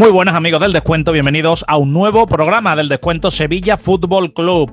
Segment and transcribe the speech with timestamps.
[0.00, 4.72] Muy buenas amigos del descuento, bienvenidos a un nuevo programa del descuento Sevilla Fútbol Club.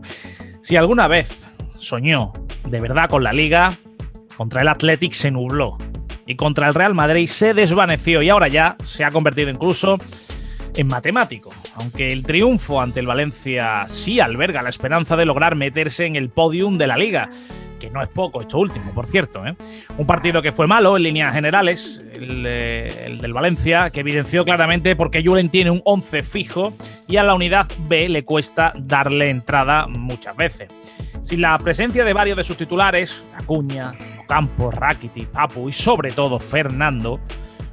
[0.61, 1.45] Si alguna vez
[1.75, 2.31] soñó
[2.65, 3.73] de verdad con la liga,
[4.37, 5.77] contra el Athletic se nubló
[6.25, 9.97] y contra el Real Madrid se desvaneció y ahora ya se ha convertido incluso
[10.77, 11.49] en matemático.
[11.75, 16.29] Aunque el triunfo ante el Valencia sí alberga la esperanza de lograr meterse en el
[16.29, 17.29] podium de la liga
[17.77, 19.45] que no es poco esto último, por cierto.
[19.45, 19.55] ¿eh?
[19.97, 22.43] Un partido que fue malo en líneas generales, el,
[23.21, 26.73] del Valencia, que evidenció claramente porque Julen tiene un 11 fijo
[27.07, 30.69] y a la unidad B le cuesta darle entrada muchas veces.
[31.21, 33.93] Sin la presencia de varios de sus titulares, Acuña,
[34.27, 37.19] Campos, Rakitic, Papu y sobre todo Fernando,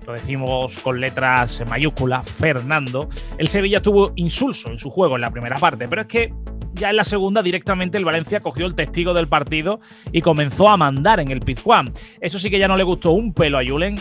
[0.06, 5.30] lo decimos con letras mayúsculas, Fernando, el Sevilla tuvo insulso en su juego en la
[5.30, 6.32] primera parte, pero es que
[6.74, 9.80] ya en la segunda directamente el Valencia cogió el testigo del partido
[10.12, 11.92] y comenzó a mandar en el Pizjuán.
[12.20, 13.96] Eso sí que ya no le gustó un pelo a Julen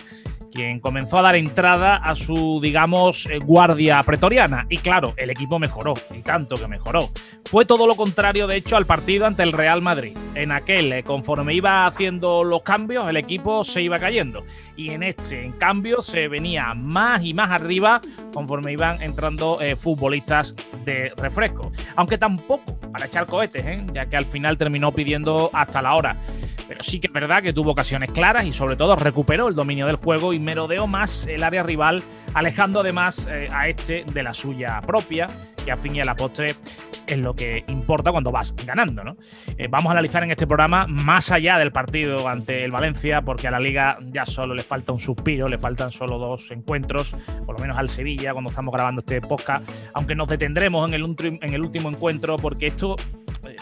[0.54, 4.66] quien comenzó a dar entrada a su, digamos, eh, guardia pretoriana.
[4.70, 7.10] Y claro, el equipo mejoró, y tanto que mejoró.
[7.46, 10.16] Fue todo lo contrario, de hecho, al partido ante el Real Madrid.
[10.36, 14.44] En aquel, eh, conforme iba haciendo los cambios, el equipo se iba cayendo.
[14.76, 18.02] Y en este, en cambio, se venía más y más arriba
[18.34, 21.72] conforme iban entrando eh, futbolistas de refresco.
[21.96, 26.18] Aunque tampoco para echar cohetes, ya que al final terminó pidiendo hasta la hora.
[26.68, 29.86] Pero sí que es verdad que tuvo ocasiones claras y sobre todo recuperó el dominio
[29.86, 34.82] del juego merodeó más el área rival, alejando además eh, a este de la suya
[34.82, 35.28] propia,
[35.64, 36.56] que a fin y a la postre
[37.08, 39.04] es lo que importa cuando vas ganando.
[39.04, 39.18] ¿no?
[39.58, 43.48] Eh, vamos a analizar en este programa más allá del partido ante el Valencia, porque
[43.48, 47.56] a la liga ya solo le falta un suspiro, le faltan solo dos encuentros, por
[47.56, 51.54] lo menos al Sevilla cuando estamos grabando este podcast, aunque nos detendremos en el, en
[51.54, 52.96] el último encuentro, porque esto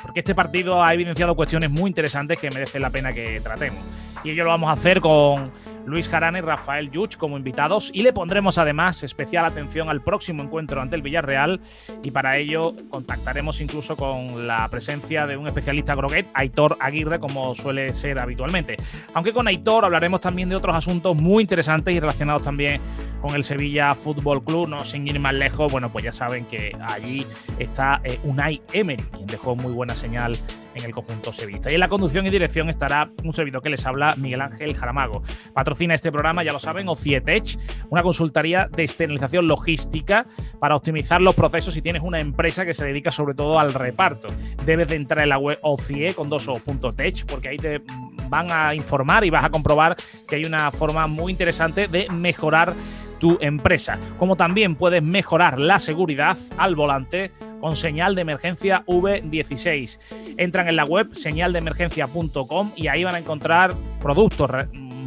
[0.03, 3.79] porque este partido ha evidenciado cuestiones muy interesantes que merecen la pena que tratemos.
[4.23, 5.52] Y ello lo vamos a hacer con
[5.86, 7.90] Luis Jarana y Rafael Yuch como invitados.
[7.94, 11.59] Y le pondremos además especial atención al próximo encuentro ante el Villarreal.
[12.03, 17.56] Y para ello contactaremos incluso con la presencia de un especialista groguet, Aitor Aguirre, como
[17.56, 18.78] suele ser habitualmente.
[19.13, 22.79] Aunque con Aitor hablaremos también de otros asuntos muy interesantes y relacionados también
[23.22, 26.75] con el Sevilla Fútbol Club, no sin ir más lejos, bueno, pues ya saben que
[26.88, 27.25] allí
[27.59, 30.34] está eh, Unai Emery, quien dejó muy buena señal
[30.75, 31.71] en el conjunto sevillista.
[31.71, 35.21] Y en la conducción y dirección estará un servidor que les habla, Miguel Ángel Jaramago.
[35.53, 37.57] Patrocina este programa, ya lo saben, Ocietech,
[37.89, 40.25] una consultoría de externalización logística
[40.59, 44.27] para optimizar los procesos si tienes una empresa que se dedica sobre todo al reparto.
[44.65, 47.81] Debes de entrar en la web OCIE con dos o.tech porque ahí te
[48.29, 52.75] van a informar y vas a comprobar que hay una forma muy interesante de mejorar
[53.21, 53.99] tu empresa.
[54.17, 59.99] Como también puedes mejorar la seguridad al volante con señal de emergencia V16.
[60.37, 64.49] Entran en la web señaldeemergencia.com y ahí van a encontrar productos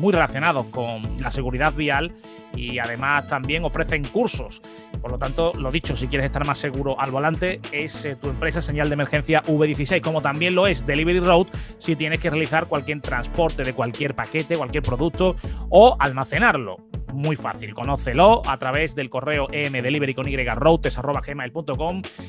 [0.05, 2.13] muy relacionados con la seguridad vial
[2.55, 4.61] y además también ofrecen cursos.
[5.01, 8.29] Por lo tanto, lo dicho, si quieres estar más seguro al volante, es eh, tu
[8.29, 11.47] empresa señal de emergencia V16, como también lo es Delivery Road
[11.79, 15.37] si tienes que realizar cualquier transporte de cualquier paquete, cualquier producto
[15.71, 16.77] o almacenarlo
[17.15, 17.73] muy fácil.
[17.73, 20.29] Conócelo a través del correo mdelivery con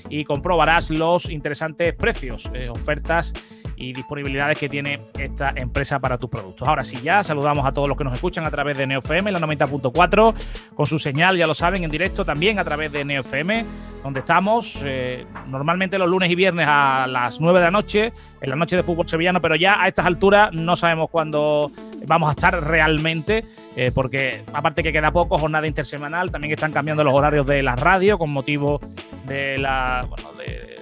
[0.09, 3.33] y comprobarás los interesantes precios, eh, ofertas
[3.75, 6.67] y disponibilidades que tiene esta empresa para tus productos.
[6.67, 9.39] Ahora sí, ya saludamos a todos los que nos escuchan a través de NeoFM, la
[9.39, 10.33] 90.4,
[10.73, 13.65] con su señal, ya lo saben, en directo también a través de NeoFM,
[14.03, 18.49] donde estamos eh, normalmente los lunes y viernes a las 9 de la noche, en
[18.49, 21.71] la noche de fútbol sevillano, pero ya a estas alturas no sabemos cuándo
[22.05, 23.43] vamos a estar realmente.
[23.77, 27.75] Eh, porque aparte que queda poco, jornada intersemanal, también están cambiando los horarios de la
[27.75, 28.79] radio con motivo
[29.25, 30.34] de la, de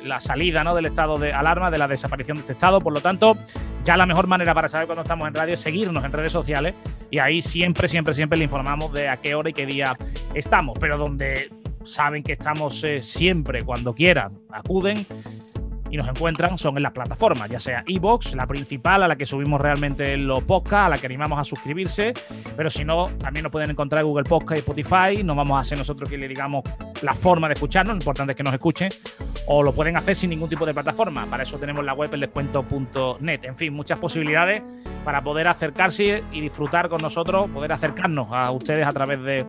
[0.04, 0.76] la salida ¿no?
[0.76, 2.82] del estado de alarma, de la desaparición de este estado.
[2.82, 3.38] Por lo tanto,
[3.84, 6.76] ya la mejor manera para saber cuándo estamos en radio es seguirnos en redes sociales
[7.10, 9.98] y ahí siempre, siempre, siempre le informamos de a qué hora y qué día
[10.34, 10.78] estamos.
[10.80, 11.50] Pero donde
[11.84, 15.06] saben que estamos eh, siempre, cuando quieran, acuden
[15.94, 19.28] y nos encuentran son en las plataformas, ya sea Evox, la principal a la que
[19.28, 22.14] subimos realmente los podcasts, a la que animamos a suscribirse,
[22.58, 25.64] pero si no, también nos pueden encontrar en Google Podcast y Spotify, no vamos a
[25.64, 26.64] ser nosotros que le digamos
[27.04, 28.90] la forma de escucharnos, lo importante es que nos escuchen,
[29.46, 33.44] o lo pueden hacer sin ningún tipo de plataforma, para eso tenemos la web eldescuento.net,
[33.44, 34.64] en fin, muchas posibilidades
[35.06, 39.46] para poder acercarse y disfrutar con nosotros, poder acercarnos a ustedes a través de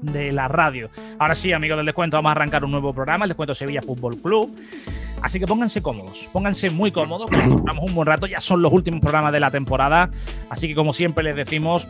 [0.00, 0.90] de la radio.
[1.18, 4.16] Ahora sí, amigos del descuento, vamos a arrancar un nuevo programa, el descuento Sevilla Fútbol
[4.22, 4.54] Club.
[5.22, 8.72] Así que pónganse cómodos, pónganse muy cómodos, porque estamos un buen rato, ya son los
[8.72, 10.10] últimos programas de la temporada,
[10.50, 11.88] así que como siempre les decimos,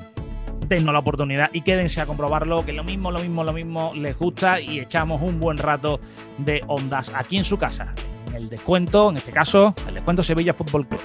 [0.69, 4.19] dennos la oportunidad y quédense a comprobarlo, que lo mismo, lo mismo, lo mismo les
[4.19, 5.99] gusta y echamos un buen rato
[6.39, 7.95] de ondas aquí en su casa,
[8.29, 11.01] en el descuento, en este caso, el descuento Sevilla Fútbol Club.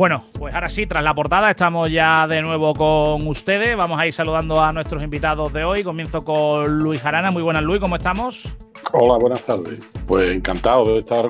[0.00, 3.76] Bueno, pues ahora sí, tras la portada estamos ya de nuevo con ustedes.
[3.76, 5.84] Vamos a ir saludando a nuestros invitados de hoy.
[5.84, 7.30] Comienzo con Luis Jarana.
[7.30, 8.48] Muy buenas, Luis, ¿cómo estamos?
[8.94, 9.92] Hola, buenas tardes.
[10.06, 11.26] Pues encantado de estar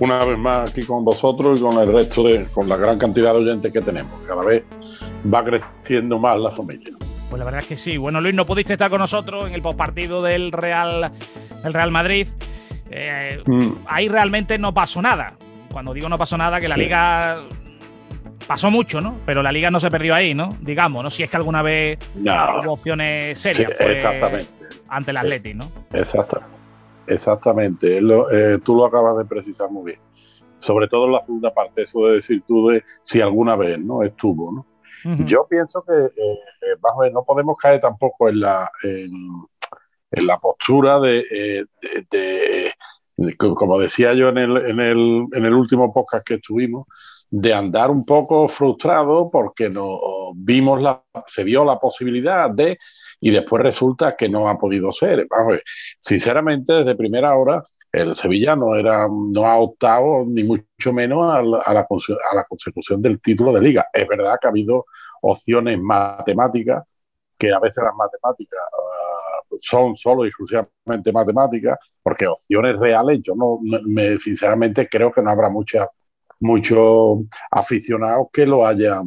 [0.00, 3.32] una vez más aquí con vosotros y con el resto de, con la gran cantidad
[3.34, 4.20] de oyentes que tenemos.
[4.26, 4.64] Cada vez
[5.32, 6.92] va creciendo más la familia.
[7.30, 7.98] Pues la verdad es que sí.
[7.98, 11.12] Bueno, Luis, no pudiste estar con nosotros en el postpartido del Real,
[11.62, 12.26] del Real Madrid.
[12.90, 13.68] Eh, mm.
[13.86, 15.34] Ahí realmente no pasó nada.
[15.70, 17.44] Cuando digo no pasó nada, que la liga
[18.46, 19.16] pasó mucho, ¿no?
[19.26, 20.56] Pero la liga no se perdió ahí, ¿no?
[20.60, 21.10] Digamos, ¿no?
[21.10, 24.46] Si es que alguna vez hubo opciones serias exactamente.
[24.88, 25.70] ante el Atleti, ¿no?
[25.92, 26.40] Exacto.
[27.06, 27.98] Exactamente.
[27.98, 30.00] Eh, tú lo acabas de precisar muy bien.
[30.58, 34.02] Sobre todo en la segunda parte, eso de decir tú de si alguna vez, ¿no?
[34.02, 34.66] Estuvo, ¿no?
[35.24, 40.26] Yo pienso que, eh, eh, vamos a ver, no podemos caer tampoco en la, en,
[40.26, 41.64] la postura de,
[42.10, 42.72] de,
[43.36, 46.88] como decía yo en el, en, el, en el último podcast que estuvimos,
[47.30, 52.78] de andar un poco frustrado porque no vimos la, se vio la posibilidad de
[53.20, 55.26] y después resulta que no ha podido ser.
[55.30, 55.60] Vamos,
[56.00, 61.42] sinceramente, desde primera hora, el Sevilla no, era, no ha optado ni mucho menos a
[61.42, 63.86] la, a la, consecución del título de liga.
[63.92, 64.84] Es verdad que ha habido
[65.22, 66.84] opciones matemáticas,
[67.38, 68.60] que a veces las matemáticas
[69.50, 75.22] uh, son solo y exclusivamente matemáticas, porque opciones reales, yo no, me, sinceramente creo que
[75.22, 75.88] no habrá muchas
[76.40, 77.18] muchos
[77.50, 79.04] aficionados que lo hayan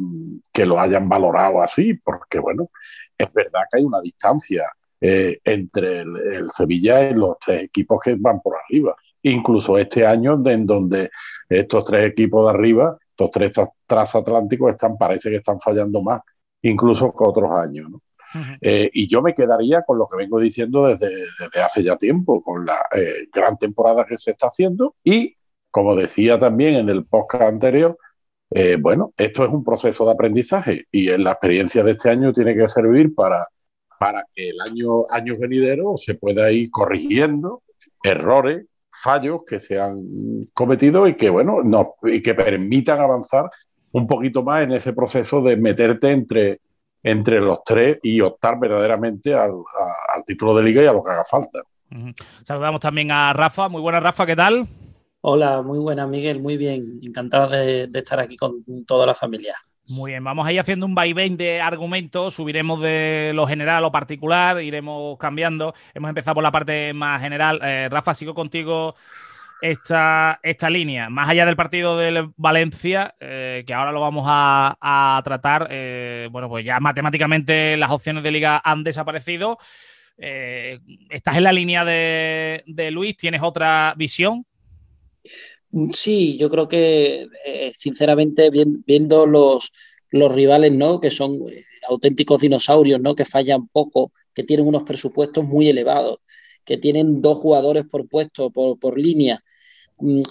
[0.52, 2.70] que lo hayan valorado así, porque bueno,
[3.16, 4.64] es verdad que hay una distancia
[5.00, 8.94] eh, entre el, Sevilla y los tres equipos que van por arriba.
[9.22, 11.10] Incluso este año, en donde
[11.48, 13.52] estos tres equipos de arriba, estos tres
[13.86, 16.22] transatlánticos, están, parece que están fallando más,
[16.62, 17.90] incluso que otros años.
[18.60, 22.42] Eh, y yo me quedaría con lo que vengo diciendo desde, desde hace ya tiempo,
[22.42, 25.36] con la eh, gran temporada que se está haciendo y
[25.70, 27.98] como decía también en el podcast anterior,
[28.50, 32.32] eh, bueno, esto es un proceso de aprendizaje y en la experiencia de este año
[32.32, 33.46] tiene que servir para,
[33.98, 37.62] para que el año años venideros se pueda ir corrigiendo
[38.02, 40.02] errores, fallos que se han
[40.52, 43.48] cometido y que bueno, no, y que permitan avanzar
[43.92, 46.60] un poquito más en ese proceso de meterte entre,
[47.02, 49.52] entre los tres y optar verdaderamente al,
[50.26, 51.60] título de liga y a lo que haga falta.
[52.44, 53.68] Saludamos también a Rafa.
[53.68, 54.68] Muy buena Rafa, ¿qué tal?
[55.22, 56.98] Hola, muy buena Miguel, muy bien.
[57.02, 59.54] Encantado de, estar aquí con toda la familia.
[59.88, 63.80] Muy bien, vamos a ir haciendo un vaivén de argumentos, subiremos de lo general a
[63.80, 65.74] lo particular, iremos cambiando.
[65.92, 67.60] Hemos empezado por la parte más general.
[67.62, 68.94] Eh, Rafa, sigo contigo
[69.60, 71.10] esta, esta línea.
[71.10, 76.48] Más allá del partido del Valencia, eh, que ahora lo vamos a, tratar, eh, bueno,
[76.48, 79.58] pues ya matemáticamente las opciones de liga han desaparecido.
[80.16, 83.16] ¿Estás en la línea de, de Luis?
[83.16, 84.46] ¿Tienes otra visión?
[85.92, 89.70] Sí, yo creo que, eh, sinceramente, viendo los,
[90.10, 91.00] los rivales, ¿no?
[91.00, 93.14] Que son eh, auténticos dinosaurios, ¿no?
[93.14, 96.18] Que fallan poco, que tienen unos presupuestos muy elevados,
[96.64, 99.44] que tienen dos jugadores por puesto, por, por línea,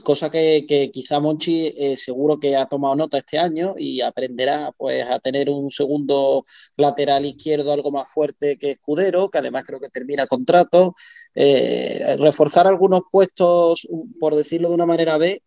[0.04, 5.06] cosa que, quizá Monchi eh, seguro que ha tomado nota este año y aprenderá pues
[5.08, 6.44] a tener un segundo
[6.78, 10.94] lateral izquierdo algo más fuerte que Escudero, que además creo que termina contrato,
[11.36, 13.88] eh, reforzar algunos puestos,
[14.20, 15.42] por decirlo de una manera B,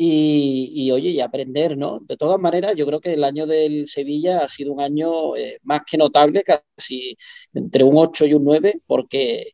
[0.00, 1.98] y, oye, y aprender, ¿no?
[2.00, 5.58] De todas maneras, yo creo que el año del Sevilla ha sido un año eh,
[5.64, 7.16] más que notable, casi
[7.52, 9.52] entre un 8 y un 9, porque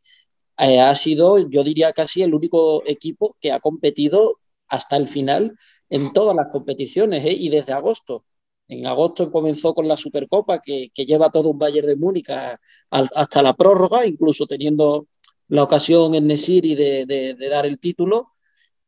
[0.57, 5.57] eh, ha sido, yo diría casi el único equipo que ha competido hasta el final
[5.89, 7.33] en todas las competiciones ¿eh?
[7.33, 8.25] y desde agosto.
[8.67, 12.27] En agosto comenzó con la Supercopa que, lleva todo un Bayern de Múnich
[12.89, 15.07] hasta la prórroga, incluso teniendo
[15.49, 18.31] la ocasión en Nesiri de, dar el título.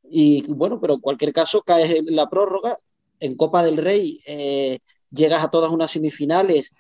[0.10, 2.78] Y bueno, pero en cualquier caso caes en la prórroga.
[3.20, 4.80] En Copa del Rey eh,
[5.12, 6.72] llegas a todas unas semifinales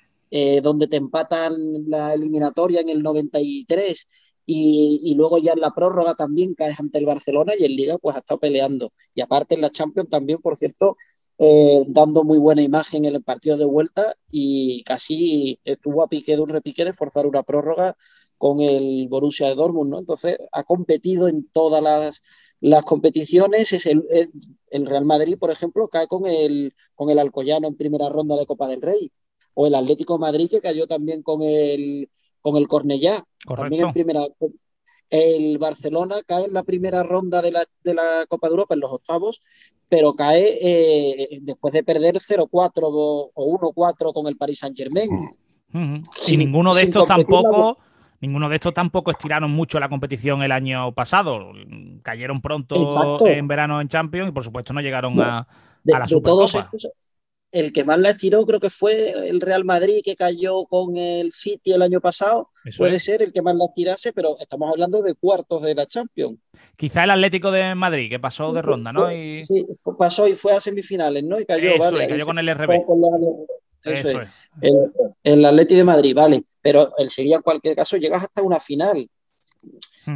[0.61, 1.55] donde te empatan
[1.87, 4.05] la eliminatoria en el 93
[4.49, 8.15] y, luego ya en la prórroga también caes ante el Barcelona y en Liga pues
[8.15, 8.93] ha estado peleando.
[9.13, 10.95] Y aparte en la Champions también, por cierto,
[11.37, 16.35] eh, dando muy buena imagen en el partido de vuelta y casi estuvo a pique
[16.35, 17.97] de un repique de forzar una prórroga
[18.37, 19.99] con el Borussia de Dortmund, ¿no?
[19.99, 22.21] Entonces ha competido en todas las,
[22.61, 23.73] las competiciones.
[23.73, 24.03] Es el,
[24.71, 28.45] el, Real Madrid, por ejemplo, cae con el, con el Alcoyano en primera ronda de
[28.45, 29.11] Copa del Rey.
[29.55, 32.09] O el Atlético Madrid que cayó también con el
[32.41, 33.23] con el Cornellá.
[33.45, 34.21] También en primera.
[35.09, 38.81] El Barcelona cae en la primera ronda de la, de la Copa de Europa, en
[38.81, 39.41] los octavos,
[39.87, 45.09] pero cae eh, después de perder 0-4 o 1-4 con el Paris Saint-Germain.
[46.15, 47.77] sin, ninguno de estos tampoco.
[48.19, 51.51] Ninguno de estos tampoco estiraron mucho la competición el año pasado.
[52.01, 55.47] Cayeron pronto en verano en Champions y por supuesto no llegaron a, a,
[55.85, 56.69] la Supercopa
[57.51, 61.31] el que más la estiró creo que fue el Real Madrid que cayó con el
[61.31, 62.49] City el año pasado.
[62.77, 66.37] Puede ser el que más la estirase, pero estamos hablando de cuartos de la Champions.
[66.75, 69.07] Quizá el Atlético de Madrid, que pasó de ronda, ¿no?
[69.41, 69.65] Sí,
[69.97, 71.39] pasó y fue a semifinales, ¿no?
[71.39, 72.07] Y cayó, ¿vale?
[72.07, 72.71] cayó con el RB.
[73.83, 74.29] Eso, es.
[75.23, 76.43] El, Atlético de Madrid, vale.
[76.61, 79.09] Pero el Sevilla, en cualquier caso, llegas hasta una final.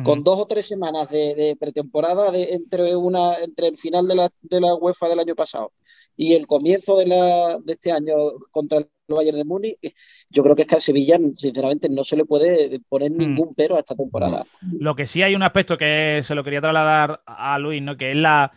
[0.04, 4.30] Con dos o tres semanas de, pretemporada de, entre, una, entre el final de la,
[4.42, 5.74] de la UEFA del año pasado
[6.16, 8.16] y el comienzo de, la, de este año
[8.52, 9.92] contra el Bayern de Múnich, eh,
[10.30, 13.18] yo creo que es que a Sevilla, sinceramente, no se le puede poner mm.
[13.18, 14.46] ningún pero a esta temporada.
[14.80, 17.98] Lo que sí hay un aspecto que se lo quería trasladar a Luis, ¿no?
[17.98, 18.52] Que es la,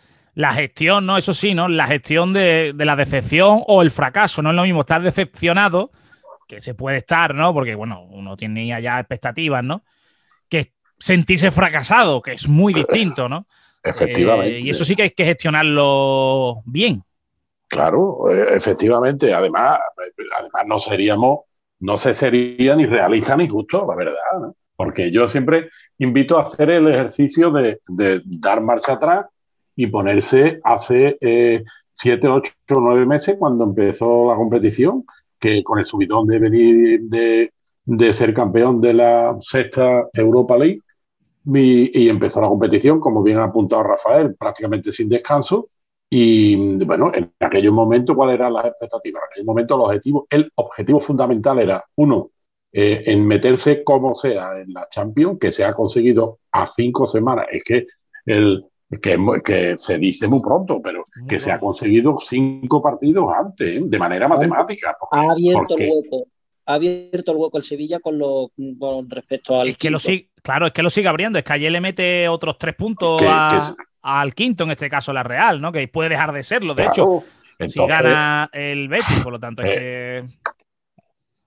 [0.53, 1.17] gestión, ¿no?
[1.17, 1.67] Eso sí, ¿no?
[1.67, 4.41] La gestión de, la decepción o el fracaso.
[4.41, 5.91] No es lo mismo estar decepcionado,
[6.47, 7.53] que se puede estar, ¿no?
[7.53, 9.83] Porque, bueno, uno tiene ya expectativas, ¿no?
[10.49, 13.47] Que sentirse fracasado, que es muy distinto, ¿no?
[13.83, 14.57] Efectivamente.
[14.57, 17.03] Eh, y eso sí que hay que gestionarlo bien.
[17.67, 19.33] Claro, eh, efectivamente.
[19.33, 19.79] Además,
[20.39, 21.39] además no seríamos,
[21.79, 24.53] no se sería ni realista ni justo, la verdad.
[24.75, 27.79] Porque yo siempre invito a hacer el ejercicio de,
[28.25, 29.25] dar marcha atrás
[29.75, 35.05] y ponerse hace eh, siete, ocho, nueve meses cuando empezó la competición,
[35.39, 40.81] que con el subidón de venir de, ser campeón de la sexta Europa League
[41.45, 45.69] y, y empezó la competición, como bien ha apuntado Rafael, prácticamente sin descanso
[46.17, 46.55] y
[46.85, 49.21] bueno, en aquellos momentos, ¿cuáles eran las expectativas?
[49.21, 52.31] En aquel momento, el objetivo, el objetivo fundamental era, uno,
[52.71, 57.47] eh, en meterse como sea en la Champions, que se ha conseguido a cinco semanas.
[57.51, 57.87] Es que,
[58.27, 58.63] el,
[59.01, 63.81] que, que se dice muy pronto, pero que se ha conseguido cinco partidos antes, ¿eh?
[63.83, 64.95] de manera matemática.
[65.11, 66.27] ha abierto el hueco.
[66.65, 69.67] Ha abierto el hueco el Sevilla con, lo, con respecto al.
[69.67, 71.37] Es que lo sigue, claro, es que lo sigue abriendo.
[71.37, 73.59] Es que ayer le mete otros tres puntos a
[74.05, 75.71] al quinto, en este caso la Real, ¿no?
[75.71, 77.23] Que puede dejar de serlo, de hecho,
[77.67, 80.23] si gana el Betis, por lo tanto, es que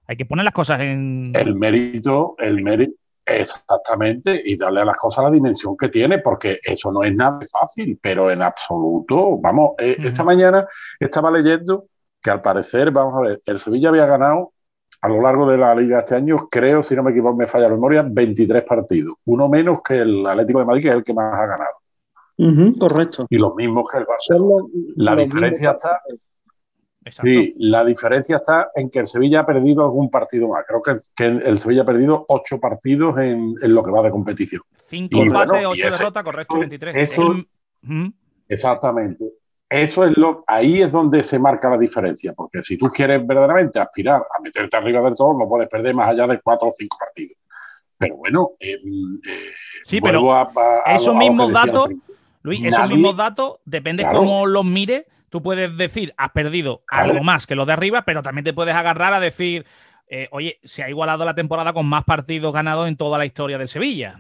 [0.09, 1.31] hay que poner las cosas en...
[1.35, 6.59] El mérito, el mérito, exactamente, y darle a las cosas la dimensión que tiene, porque
[6.65, 10.67] eso no es nada fácil, pero en absoluto, vamos, eh, esta mañana
[10.99, 11.87] estaba leyendo
[12.21, 14.53] que al parecer, vamos a ver, el Sevilla había ganado
[15.01, 17.69] a lo largo de la liga este año, creo, si no me equivoco, me falla
[17.69, 21.15] la memoria, 23 partidos, uno menos que el Atlético de Madrid, que es el que
[21.15, 21.88] más ha ganado
[22.79, 23.27] correcto.
[23.31, 24.67] Y los mismos que el Barcelona.
[24.97, 26.01] la diferencia está.
[27.11, 30.65] Sí, la diferencia está en que el Sevilla ha perdido algún partido más.
[30.67, 34.63] Creo que, que el Sevilla ha perdido ocho partidos en, lo que va de competición.
[34.75, 36.97] Cinco empates, ocho derrotas, correcto, 23.
[36.97, 37.35] Eso,
[38.49, 39.33] Exactamente.
[39.71, 43.79] Eso es lo, ahí es donde se marca la diferencia, porque si tú quieres verdaderamente
[43.79, 46.97] aspirar a meterte arriba del todo, no puedes perder más allá de cuatro o cinco
[46.99, 47.37] partidos.
[47.99, 49.51] Pero bueno, eh, eh,
[49.85, 50.51] sí, pero a,
[50.87, 51.91] esos mismos datos
[52.43, 57.47] Luis, esos mismos datos, depende cómo los mires, tú puedes decir, has perdido algo más
[57.47, 59.67] que lo de arriba, pero también te puedes agarrar a decir,
[60.09, 63.59] eh, oye, se ha igualado la temporada con más partidos ganados en toda la historia
[63.59, 64.19] de Sevilla.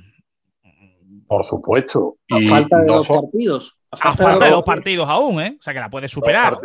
[1.26, 2.16] Por supuesto.
[2.26, 3.78] Y a falta de dos partidos.
[3.90, 5.56] A falta, de dos partidos aún, ¿eh?
[5.58, 6.58] O sea que la puedes superar.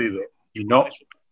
[0.52, 0.86] Y no,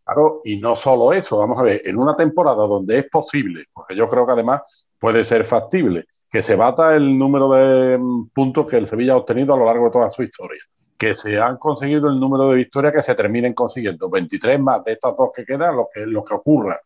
[0.04, 3.96] claro, y no solo eso, vamos a ver, en una temporada donde es posible, porque
[3.96, 4.62] yo creo que además
[4.98, 9.18] puede ser factible, que se bata el número de mm, puntos que el Sevilla ha
[9.18, 10.62] obtenido a lo largo de toda su historia.
[10.98, 14.10] Que se han conseguido el número de victorias que se terminen consiguiendo.
[14.10, 16.80] 23 más de estas dos que quedan, lo que, lo que ocurra.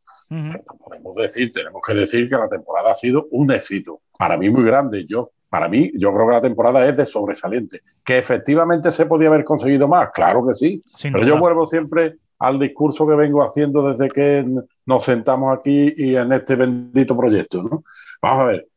[0.84, 4.02] Podemos decir, tenemos que decir que la temporada ha sido un éxito.
[4.18, 5.06] Para mí muy grande.
[5.08, 7.82] Yo, para mí, yo creo que la temporada es de sobresaliente.
[8.04, 10.84] Que efectivamente se podía haber conseguido más, claro que sí.
[11.04, 14.46] pero yo vuelvo siempre al discurso que vengo haciendo desde que
[14.86, 17.62] nos sentamos aquí y en este bendito proyecto.
[17.62, 17.84] ¿no?
[18.22, 18.68] Vamos a ver,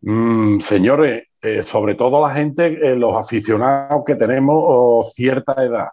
[0.00, 5.88] Mm, señores, eh, sobre todo la gente, eh, los aficionados que tenemos cierta edad,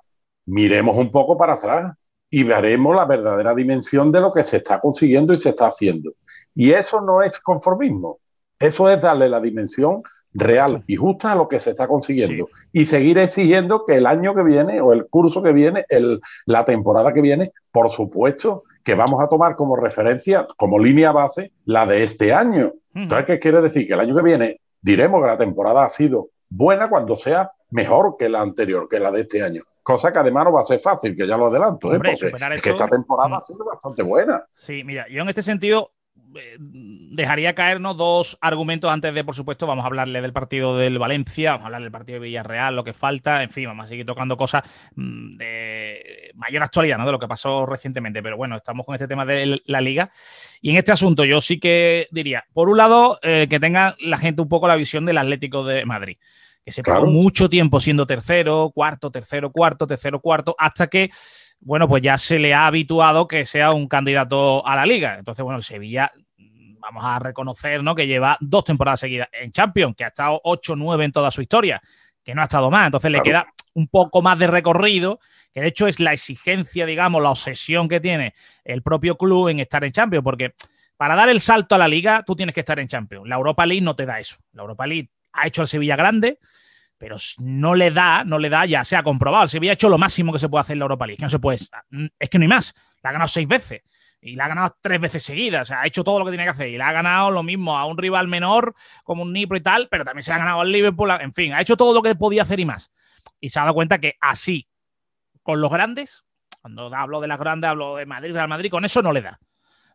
[0.45, 1.93] miremos un poco para atrás
[2.29, 6.13] y veremos la verdadera dimensión de lo que se está consiguiendo y se está haciendo.
[6.55, 8.19] Y eso no es conformismo,
[8.60, 10.01] eso es darle la dimensión
[10.33, 12.50] real y justa a lo que se está consiguiendo.
[12.72, 16.65] Y seguir exigiendo que el año que viene o el curso que viene, el, la
[16.65, 21.86] temporada que viene, por supuesto que vamos a tomar como referencia, como línea base, la
[21.86, 23.88] de este año entonces, ¿qué quiere decir?
[23.88, 28.16] Que el año que viene diremos que la temporada ha sido buena cuando sea mejor
[28.18, 29.64] que la anterior, que la de este año.
[29.82, 31.98] Cosa que además no va a ser fácil, que ya lo adelanto, ¿eh?
[31.98, 32.12] porque
[32.56, 33.34] es que esta temporada mm.
[33.34, 34.46] ha sido bastante buena.
[34.54, 39.67] Sí, mira, yo en este sentido eh, dejaría caernos dos argumentos antes de, por supuesto,
[39.67, 42.84] vamos a hablarle del partido del Valencia, vamos a hablar del partido de Villarreal, lo
[42.84, 44.63] que falta, en fin, vamos a seguir tocando cosas
[44.96, 47.05] mm, de mayor actualidad, ¿no?
[47.05, 50.12] De lo que pasó recientemente, pero bueno, estamos con este tema de la liga.
[50.62, 54.17] Y en este asunto yo sí que diría, por un lado, eh, que tenga la
[54.17, 56.17] gente un poco la visión del Atlético de Madrid
[56.65, 61.10] que se pasó mucho tiempo siendo tercero, cuarto, tercero, cuarto, tercero, cuarto, hasta que
[61.65, 65.17] bueno, pues ya se le ha habituado que sea un candidato a la liga.
[65.17, 66.12] Entonces, bueno, el Sevilla,
[66.79, 67.96] vamos a reconocer, ¿no?
[67.96, 71.82] Que lleva dos temporadas seguidas en Champions, que ha estado 8-9 en toda su historia,
[72.24, 72.86] que no ha estado más.
[72.86, 75.20] Entonces le queda un poco más de recorrido,
[75.53, 79.60] que de hecho es la exigencia, digamos, la obsesión que tiene el propio club en
[79.60, 80.53] estar en Champions, porque
[80.98, 83.27] para dar el salto a la liga, tú tienes que estar en Champions.
[83.27, 84.38] La Europa League no te da eso.
[84.51, 86.39] La Europa League ha hecho al Sevilla grande,
[87.03, 89.43] pero no le da, no le da, ya se ha comprobado.
[89.43, 91.17] El Sevilla ha hecho lo máximo que se puede hacer en la Europa League.
[91.17, 92.74] Que no se puede, es que no hay más.
[93.01, 93.81] La ha ganado seis veces
[94.22, 95.63] y la ha ganado tres veces seguidas.
[95.63, 97.43] O sea, ha hecho todo lo que tiene que hacer y la ha ganado lo
[97.43, 100.62] mismo a un rival menor como un Nipro y tal, pero también se ha ganado
[100.62, 101.12] al Liverpool.
[101.19, 102.89] En fin, ha hecho todo lo que podía hacer y más.
[103.41, 104.69] Y se ha dado cuenta que así,
[105.41, 106.24] con los grandes,
[106.62, 109.41] cuando hablo de las grandes, hablo de Madrid, Real Madrid, con eso no le da.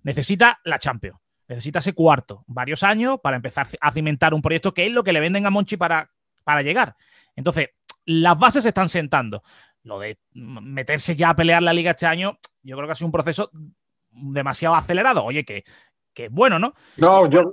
[0.02, 1.18] Necesita la Champions.
[1.48, 5.14] Necesita ese cuarto, varios años para empezar a cimentar un proyecto que es lo que
[5.14, 6.10] le venden a Monchi para,
[6.49, 6.97] para llegar.
[7.37, 7.69] Entonces,
[8.07, 9.43] las bases se están sentando.
[9.83, 13.05] Lo de meterse ya a pelear la liga este año, yo creo que ha sido
[13.05, 13.50] un proceso
[14.11, 15.25] demasiado acelerado.
[15.25, 15.62] Oye, que,
[16.14, 16.73] que bueno, ¿no?
[16.97, 17.52] No, yo,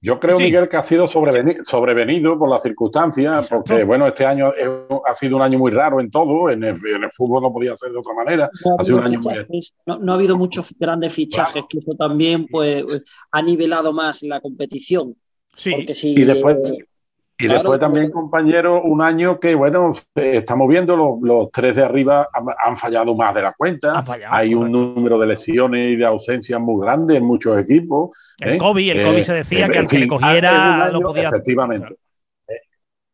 [0.00, 4.52] yo creo, Miguel, que ha sido sobrevenido, por las circunstancias, porque, bueno, este año
[5.04, 6.76] ha sido un año muy raro en todo, en el,
[7.10, 8.48] fútbol no podía ser de otra manera.
[8.64, 9.20] No ha, sido un año
[9.84, 12.84] no, ha habido muchos grandes fichajes, que eso también pues,
[13.32, 15.16] ha nivelado más la competición.
[15.56, 16.56] Sí, y después,
[17.40, 22.28] y después también, compañero, un año que, bueno, estamos viendo, los, tres de arriba
[22.64, 24.04] han, fallado más de la cuenta.
[24.28, 28.10] Hay un número de lesiones y de ausencias muy grande en muchos equipos.
[28.40, 28.58] El ¿eh?
[28.58, 31.28] COVID, el COVID se decía eh, que al que le cogiera lo podía.
[31.28, 31.96] Efectivamente.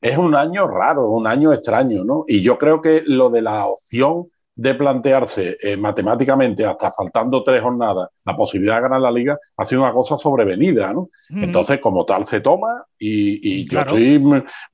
[0.01, 2.25] Es un año raro, un año extraño, ¿no?
[2.27, 7.61] Y yo creo que lo de la opción de plantearse eh, matemáticamente, hasta faltando tres
[7.61, 11.11] jornadas, la posibilidad de ganar la liga, ha sido una cosa sobrevenida, ¿no?
[11.31, 14.19] Entonces, como tal, se toma y, yo estoy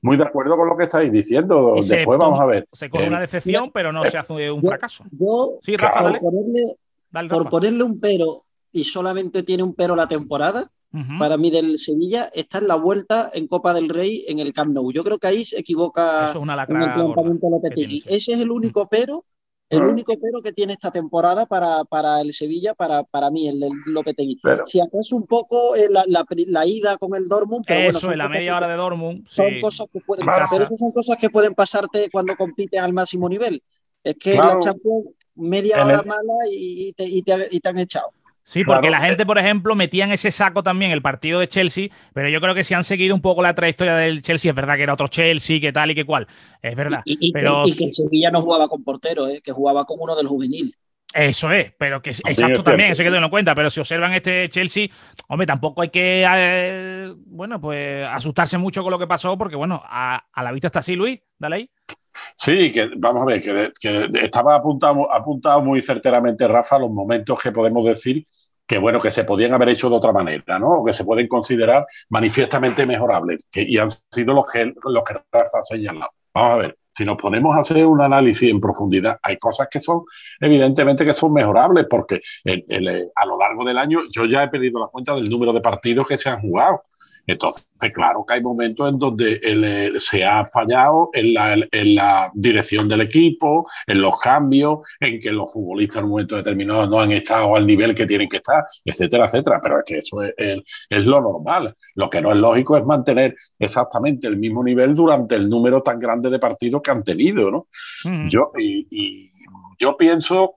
[0.01, 1.73] muy de acuerdo con lo que estáis diciendo.
[1.75, 2.67] Después vamos a ver.
[2.71, 5.03] Se coge una eh, decepción, pero no se hace un fracaso.
[5.11, 6.75] Yo, sí, Rafa, por, ponerle,
[7.29, 8.41] por ponerle un pero
[8.71, 10.69] y solamente tiene un pero la temporada,
[11.17, 14.73] para mí del Sevilla está en la vuelta en Copa del Rey en el Camp
[14.73, 14.91] Nou.
[14.91, 18.03] Yo creo que ahí se equivoca Eso es una en el planteamiento Lopetegui.
[18.07, 19.23] Ese es el único pero
[19.71, 23.59] el único pero que tiene esta temporada para, para el Sevilla, para, para mí, el
[23.59, 24.39] del Lopetegui.
[24.65, 27.63] si acaso un poco eh, la, la, ida con el Dortmund.
[27.65, 29.27] Pero Eso, bueno, la media hora de Dortmund.
[29.27, 30.59] Son cosas que pueden pasar.
[30.59, 33.63] Pero son cosas que pueden pasarte cuando compites al máximo nivel.
[34.03, 35.05] Es que la Champions,
[35.35, 38.11] media hora mala y te, y, te, y te han echado.
[38.43, 41.89] Sí, porque la gente, por ejemplo, metía en ese saco también el partido de Chelsea,
[42.13, 44.75] pero yo creo que si han seguido un poco la trayectoria del Chelsea, es verdad
[44.75, 46.27] que era otro Chelsea, que tal y que cual,
[46.61, 47.01] es verdad.
[47.05, 47.63] Y, pero...
[47.65, 49.41] y que el Sevilla no jugaba con portero, ¿eh?
[49.43, 50.75] que jugaba con uno del juvenil.
[51.13, 53.53] Eso es, pero que exacto también, eso hay que tenerlo en cuenta.
[53.53, 54.87] Pero si observan este Chelsea,
[55.27, 59.81] hombre, tampoco hay que, eh, bueno, pues asustarse mucho con lo que pasó, porque bueno,
[59.83, 61.69] a, la vista está así, Luis, dale ahí.
[62.35, 67.51] Sí, que vamos a ver, que, estaba apuntado, apuntado muy certeramente Rafa los momentos que
[67.51, 68.25] podemos decir
[68.67, 70.79] que bueno, que se podían haber hecho de otra manera, ¿no?
[70.79, 75.13] O que se pueden considerar manifiestamente mejorables, que, y han sido los que, los que
[75.29, 76.11] Rafa ha señalado.
[76.33, 79.81] Vamos a ver, si nos ponemos a hacer un análisis en profundidad, hay cosas que
[79.81, 80.03] son,
[80.39, 84.87] evidentemente, que son mejorables, porque a lo largo del año yo ya he perdido la
[84.87, 86.83] cuenta del número de partidos que se han jugado.
[87.27, 93.67] Entonces, claro que hay momentos en donde se ha fallado en la, dirección del equipo,
[93.87, 97.65] en los cambios, en que los futbolistas en un momento determinado no han estado al
[97.65, 99.59] nivel que tienen que estar, etcétera, etcétera.
[99.61, 100.33] Pero es que eso es,
[100.89, 101.75] es lo normal.
[101.95, 105.99] Lo que no es lógico es mantener exactamente el mismo nivel durante el número tan
[105.99, 107.67] grande de partidos que han tenido, ¿no?
[108.27, 109.31] Yo, y
[109.79, 110.55] yo pienso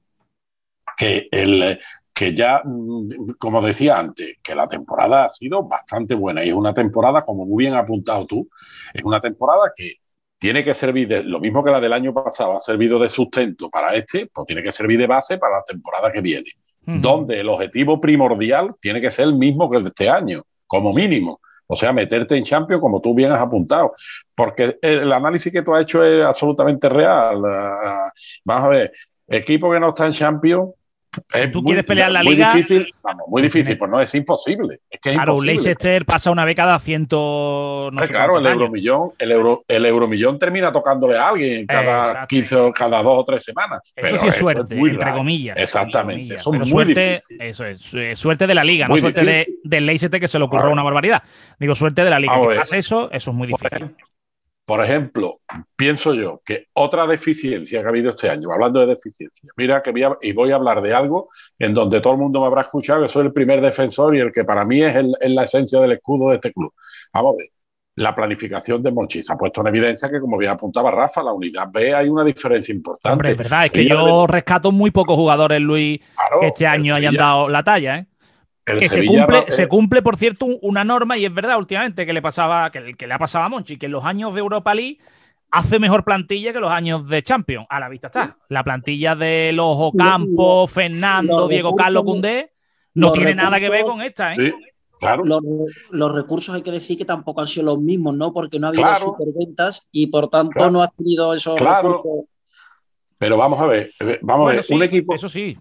[0.96, 1.79] que el,
[2.14, 6.55] que ya, mm, como decía antes, que la temporada ha sido bastante buena y es
[6.55, 8.48] una temporada, como muy bien apuntado tú,
[8.92, 9.96] es una temporada que
[10.38, 13.68] tiene que servir, de, lo mismo que la del año pasado ha servido de sustento
[13.70, 16.50] para este, pues tiene que servir de base para la temporada que viene,
[16.87, 20.92] donde el objetivo primordial tiene que ser el mismo que el de este año, como
[20.92, 21.40] mínimo.
[21.66, 23.94] O sea, meterte en Champions como tú bien has apuntado.
[24.35, 27.42] Porque el análisis que tú has hecho es absolutamente real.
[27.46, 28.12] Ah,
[28.44, 28.92] vamos a ver,
[29.27, 30.74] equipo que no está en Champions,
[31.33, 32.53] si tú quieres pelear la liga.
[32.53, 34.81] Muy difícil, vamos, muy difícil, pues no, es imposible.
[34.90, 37.90] Es que claro, Leicester pasa una vez cada ciento.
[37.92, 42.72] No claro, el euromillón, el, euro, el euromillón termina tocándole a alguien cada 15 o
[42.72, 43.81] cada dos o tres semanas.
[43.96, 45.57] Eso sí es suerte, entre comillas.
[45.59, 46.38] Exactamente.
[46.38, 50.44] suerte, eso es, suerte de la liga, no suerte de, del Leicester que se le
[50.44, 51.22] ocurrió una barbaridad.
[51.59, 52.40] Digo, suerte de la liga.
[52.40, 53.94] Que pasa eso, eso es muy difícil.
[54.64, 55.40] Por ejemplo,
[55.77, 59.90] pienso yo que otra deficiencia que ha habido este año, hablando de deficiencia, mira que
[59.90, 62.62] voy a, y voy a hablar de algo en donde todo el mundo me habrá
[62.62, 65.92] escuchado que soy el primer defensor y el que para mí es, la esencia del
[65.92, 66.72] escudo de este club.
[67.12, 67.48] Vamos a ver,
[67.96, 71.33] la planificación de Monchi se ha puesto en evidencia que, como bien apuntaba Rafa, la
[71.33, 73.12] unidad B hay una diferencia importante.
[73.12, 75.98] Hombre, es verdad, es que yo rescato muy pocos jugadores, Luis,
[76.40, 78.07] que este año hayan dado la talla, ¿eh?
[78.64, 82.22] Que se cumple, se cumple, por cierto, una norma, y es verdad, últimamente, que le
[82.22, 84.98] pasaba, que, que le ha pasado a Monchi, que en los años de Europa League
[85.55, 87.66] hace mejor plantilla que los años de Champions.
[87.70, 88.37] A la vista está.
[88.48, 92.53] La plantilla de los Ocampo, Fernando, Diego Carlos Cundé,
[92.94, 94.53] no tiene nada que ver con esta, ¿eh?
[95.90, 98.33] Los, recursos hay que decir que tampoco han sido los mismos, ¿no?
[98.33, 102.24] Porque no ha habido superventas y por tanto no ha tenido esos recursos.
[103.18, 103.90] Pero vamos a ver,
[104.22, 105.14] vamos a ver, un equipo.
[105.14, 105.57] Eso sí.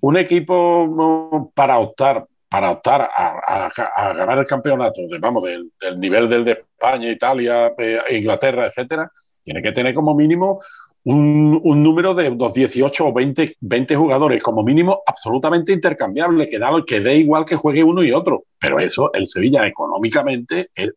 [0.00, 3.70] Un equipo para optar, para optar a,
[4.14, 9.10] ganar el campeonato, vamos, del, nivel del de España, Italia, eh, Inglaterra, etcétera,
[9.42, 10.60] tiene que tener como mínimo
[11.06, 16.70] un, número de unos 18 o 20, 20 jugadores, como mínimo, absolutamente intercambiable, que, da,
[16.84, 18.44] que dé igual que juegue uno y otro.
[18.58, 20.92] Pero eso, el Sevilla económicamente es,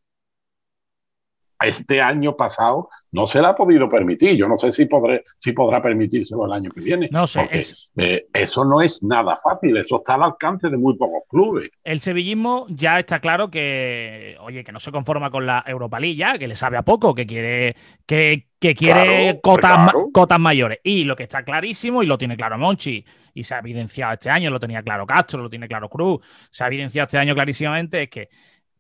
[1.62, 4.36] este año pasado no se le ha podido permitir.
[4.36, 7.10] Yo no sé si, podré, si podrá permitírselo el año que viene.
[7.12, 7.50] No sé.
[7.98, 9.76] Eh, eso no es nada fácil.
[9.78, 11.72] Eso está al alcance de muy pocos clubes.
[11.84, 16.16] El sevillismo ya está claro que, oye, que no se conforma con la Europa League
[16.16, 20.80] ya, que le sabe a poco, que quiere, que, quiere cotas, cotas mayores.
[20.84, 24.30] Y lo que está clarísimo, y lo tiene claro Monchi, y se ha evidenciado este
[24.30, 26.20] año, lo tenía claro Castro, lo tiene claro Cruz,
[26.50, 28.30] se ha evidenciado este año clarísimamente, es que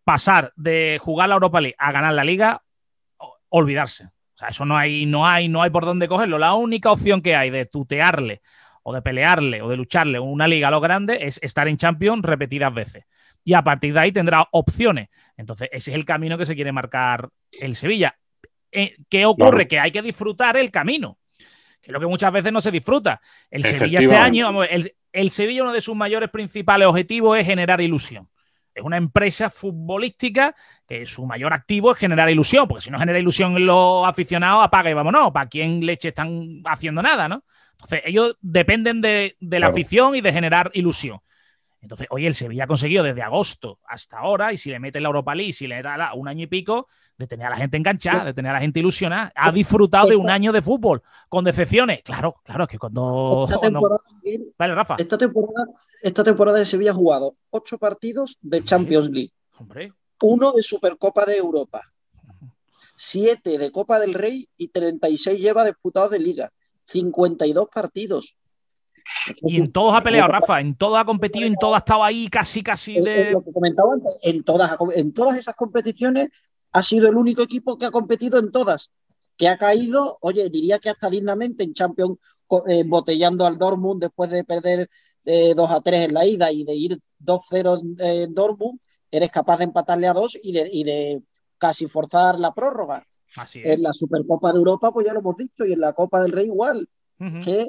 [0.03, 2.63] pasar de jugar la Europa League a ganar la Liga
[3.49, 4.05] olvidarse.
[4.05, 6.37] O sea, eso no hay, no hay, no hay por dónde cogerlo.
[6.37, 8.41] La única opción que hay de tutearle
[8.83, 12.23] o de pelearle o de lucharle una liga a lo grande es estar en Champions
[12.23, 13.03] repetidas veces.
[13.43, 15.09] Y a partir de ahí tendrá opciones.
[15.35, 18.17] Entonces, ese es el camino que se quiere marcar el Sevilla.
[18.71, 19.67] Eh, ¿Qué ocurre?
[19.67, 21.17] Que hay que disfrutar el camino,
[21.81, 23.19] que es lo que muchas veces no se disfruta.
[23.49, 27.81] El Sevilla este año, el, el Sevilla, uno de sus mayores principales objetivos es generar
[27.81, 28.29] ilusión
[28.79, 30.55] es una empresa futbolística
[30.87, 34.65] que su mayor activo es generar ilusión, porque si no genera ilusión en los aficionados,
[34.65, 35.31] apaga y vámonos.
[35.31, 37.43] ¿Para quién leche están haciendo nada, no?
[37.73, 41.21] Entonces, ellos dependen de, la afición y de generar ilusión.
[41.81, 45.07] Entonces, hoy el Sevilla ha conseguido desde agosto hasta ahora, y si le mete la
[45.07, 46.87] Europa League, si le da un año y pico,
[47.17, 49.31] de tener a la gente enganchada, de tener a la gente ilusionada.
[49.35, 52.01] Ha disfrutado de un año de fútbol, con decepciones.
[52.03, 53.45] Claro, claro, es que cuando.
[53.49, 54.01] Esta temporada,
[54.57, 54.95] Dale, Rafa.
[54.97, 55.67] Esta temporada,
[56.01, 59.31] esta temporada de Sevilla ha jugado ocho partidos de Champions League.
[59.57, 59.93] Hombre.
[60.21, 61.81] Uno de Supercopa de Europa.
[62.95, 66.51] Siete de Copa del Rey y 36 lleva disputados de Liga.
[66.85, 68.35] 52 partidos.
[69.41, 72.27] Y en todos ha peleado, Rafa, en todos ha competido, en todos ha estado ahí
[72.27, 73.31] casi, casi de...
[73.31, 76.29] Lo que comentaba antes, en todas, en todas esas competiciones
[76.71, 78.91] ha sido el único equipo que ha competido en todas,
[79.37, 82.17] que ha caído, oye, diría que hasta dignamente en Champions,
[82.67, 84.89] eh, botellando al Dortmund después de perder
[85.23, 88.79] 2 eh, a 3 en la ida y de ir 2-0 en Dortmund,
[89.11, 91.21] eres capaz de empatarle a 2 y de, y de
[91.57, 93.05] casi forzar la prórroga.
[93.35, 96.21] Así En la Supercopa de Europa, pues ya lo hemos dicho, y en la Copa
[96.21, 96.87] del Rey igual.
[97.43, 97.67] que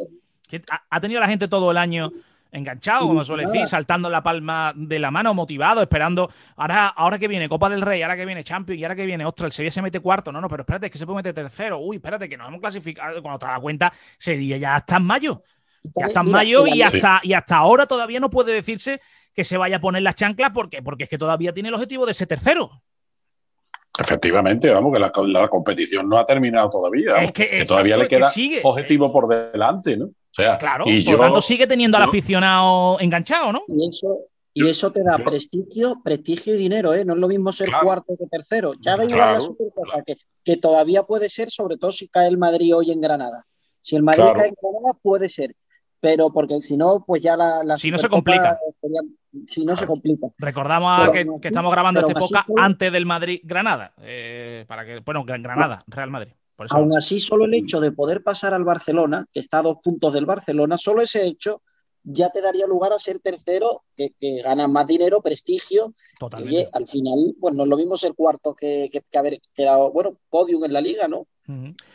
[0.91, 2.11] ha tenido la gente todo el año
[2.53, 6.31] enganchado, como suele decir, saltando la palma de la mano, motivado, esperando.
[6.57, 9.25] Ahora, ahora que viene Copa del Rey, ahora que viene Champions y ahora que viene,
[9.25, 10.33] ostras, el Sevilla se mete cuarto.
[10.33, 11.79] No, no, pero espérate, es que se puede meter tercero.
[11.79, 13.23] Uy, espérate, que nos hemos clasificado.
[13.23, 15.43] Cuando te das cuenta, sería ya hasta en mayo.
[15.83, 19.01] Ya está en mayo y hasta, y hasta ahora todavía no puede decirse
[19.33, 22.05] que se vaya a poner las chanclas porque, porque es que todavía tiene el objetivo
[22.05, 22.83] de ser tercero.
[23.99, 27.17] Efectivamente, vamos, que la, competición no ha terminado todavía.
[27.17, 28.31] Es que, todavía le queda
[28.63, 30.11] objetivo por delante, ¿no?
[30.33, 33.63] Claro, y por lo tanto sigue teniendo al aficionado enganchado, ¿no?
[33.69, 34.19] Y eso,
[34.53, 37.05] y eso te da prestigio, prestigio y dinero, ¿eh?
[37.05, 38.73] No es lo mismo ser cuarto que tercero.
[38.81, 42.39] Ya da igual la supercopa, que, que, todavía puede ser, sobre todo si cae el
[42.39, 43.47] Madrid hoy en Granada.
[43.81, 45.55] Si el Madrid cae en Granada, puede ser.
[46.01, 47.77] Pero porque si no, pues ya la.
[47.77, 48.59] si no se complica.
[49.47, 50.29] si no se complica.
[50.39, 53.93] Recordamos que, estamos grabando este podcast antes del Madrid-Granada.
[53.99, 56.33] Eh, para que, bueno, Granada, Real Madrid.
[56.69, 60.13] Aún así, solo el hecho de poder pasar al Barcelona, que está a dos puntos
[60.13, 61.63] del Barcelona, solo ese hecho
[62.03, 65.93] ya te daría lugar a ser tercero, que, que gana más dinero, prestigio.
[66.19, 66.69] Totalmente.
[66.73, 70.65] al final, bueno, no es lo mismo ser cuarto que, que, haber quedado, bueno, podium
[70.65, 71.27] en la liga, ¿no?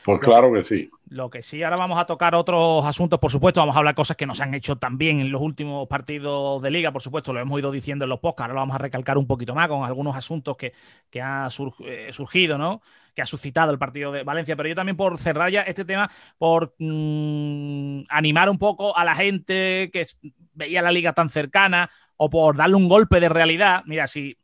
[0.03, 0.89] Pues claro que sí.
[1.07, 4.17] Lo que sí, ahora vamos a tocar otros asuntos, por supuesto, vamos a hablar cosas
[4.17, 7.59] que nos han hecho también en los últimos partidos de liga, por supuesto, lo hemos
[7.59, 10.15] ido diciendo en los podcasts, ahora lo vamos a recalcar un poquito más con algunos
[10.15, 10.73] asuntos que,
[11.11, 11.49] que han
[11.85, 12.81] eh, surgido, ¿no?
[13.13, 16.09] Que ha suscitado el partido de Valencia, pero yo también por cerrar ya este tema,
[16.39, 20.07] por mm, animar un poco a la gente que
[20.53, 21.87] veía la liga tan cercana
[22.17, 24.39] o por darle un golpe de realidad, mira, si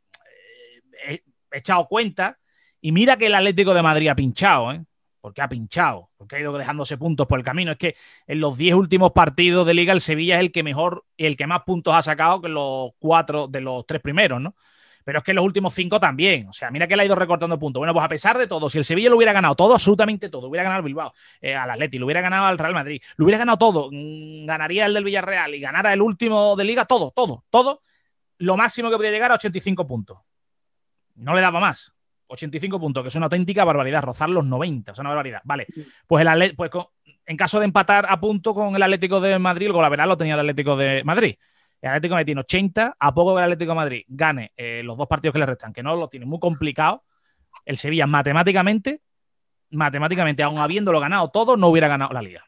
[1.08, 2.38] eh, he echado cuenta
[2.80, 4.84] y mira que el Atlético de Madrid ha pinchado, ¿eh?
[5.22, 7.70] Porque ha pinchado, porque ha ido dejándose puntos por el camino.
[7.70, 7.94] Es que
[8.26, 11.36] en los 10 últimos partidos de liga el Sevilla es el que mejor y el
[11.36, 14.56] que más puntos ha sacado que los cuatro de los tres primeros, ¿no?
[15.04, 16.48] Pero es que los últimos cinco también.
[16.48, 17.78] O sea, mira que le ha ido recortando puntos.
[17.78, 20.48] Bueno, pues a pesar de todo, si el Sevilla lo hubiera ganado todo, absolutamente todo,
[20.48, 23.38] hubiera ganado al Bilbao, eh, al Atleti, lo hubiera ganado al Real Madrid, lo hubiera
[23.38, 27.44] ganado todo, mm, ganaría el del Villarreal y ganara el último de liga, todo, todo,
[27.48, 27.82] todo,
[28.38, 30.18] lo máximo que podía llegar a 85 puntos.
[31.14, 31.94] No le daba más.
[32.32, 35.42] 85 puntos, que es una auténtica barbaridad, rozar los 90, es una barbaridad.
[35.44, 35.66] Vale,
[36.06, 36.70] pues, el pues
[37.26, 40.34] en caso de empatar a punto con el Atlético de Madrid, el golaveral lo tenía
[40.34, 41.36] el Atlético de Madrid.
[41.80, 44.82] El Atlético de Madrid tiene 80, a poco que el Atlético de Madrid gane eh,
[44.84, 47.04] los dos partidos que le restan, que no lo tiene muy complicado,
[47.64, 49.02] el Sevilla matemáticamente,
[49.70, 52.44] matemáticamente, aún habiéndolo ganado todo, no hubiera ganado la liga.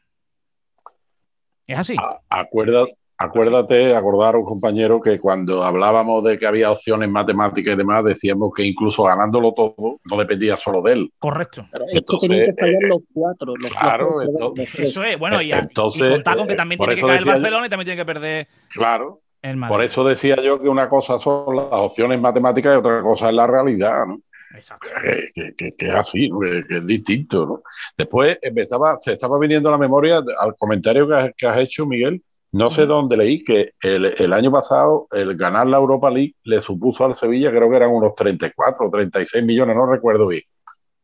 [1.67, 1.95] Es así.
[2.29, 2.85] Acuerda,
[3.17, 8.51] Acuérdate, acordar un compañero que cuando hablábamos de que había opciones matemáticas y demás, decíamos
[8.53, 11.13] que incluso ganándolo todo no dependía solo de él.
[11.17, 11.65] Correcto.
[11.71, 13.53] Pero es que tenían que fallar los cuatro.
[13.71, 14.21] claro,
[14.67, 15.17] eso es.
[15.17, 18.01] Bueno, y, entonces, contar con que también tiene que caer el Barcelona y también tiene
[18.01, 18.47] que perder.
[18.69, 19.21] Claro.
[19.67, 23.35] Por eso decía yo que una cosa son las opciones matemáticas y otra cosa es
[23.35, 24.19] la realidad, ¿no?
[24.55, 24.89] Exacto.
[25.33, 26.29] Que, es así,
[26.67, 27.45] que, es distinto.
[27.45, 27.63] ¿no?
[27.97, 32.23] Después empezaba, se estaba viniendo a la memoria al comentario que has hecho, Miguel,
[32.55, 37.03] no sé dónde leí que el, año pasado el ganar la Europa League le supuso
[37.03, 40.43] al Sevilla, creo que eran unos 34 o 36 millones, no recuerdo bien.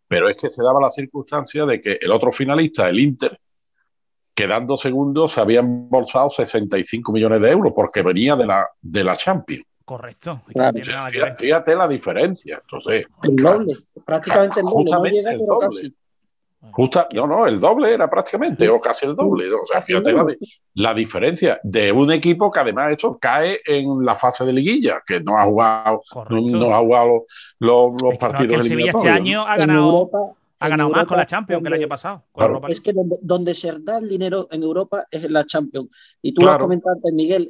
[0.08, 3.38] Pero es que se daba la circunstancia de que el otro finalista, el Inter,
[4.34, 9.18] quedando segundo, se había embolsado 65 millones de euros porque venía de la, de la
[9.18, 9.66] Champions.
[9.84, 10.44] Correcto.
[11.38, 12.62] Fíjate, la diferencia.
[12.62, 13.74] Entonces, el doble,
[14.06, 14.90] prácticamente el doble.
[14.90, 15.94] No llega, Casi.
[16.70, 19.52] Justa, no, no, el doble era prácticamente, o casi el doble.
[19.52, 20.14] O sea, fíjate
[20.76, 25.22] la, diferencia de un equipo que además eso cae en la fase de liguilla, que
[25.22, 27.26] no ha jugado, no, ha jugado
[27.58, 28.54] los, partidos.
[28.54, 30.12] el Sevilla este año ha ganado,
[30.60, 32.24] ha ganado más con la Champions que el año pasado.
[32.70, 35.90] Es que donde, se da el dinero en Europa es en la Champions.
[36.22, 37.50] Y tú lo has comentado antes, Miguel,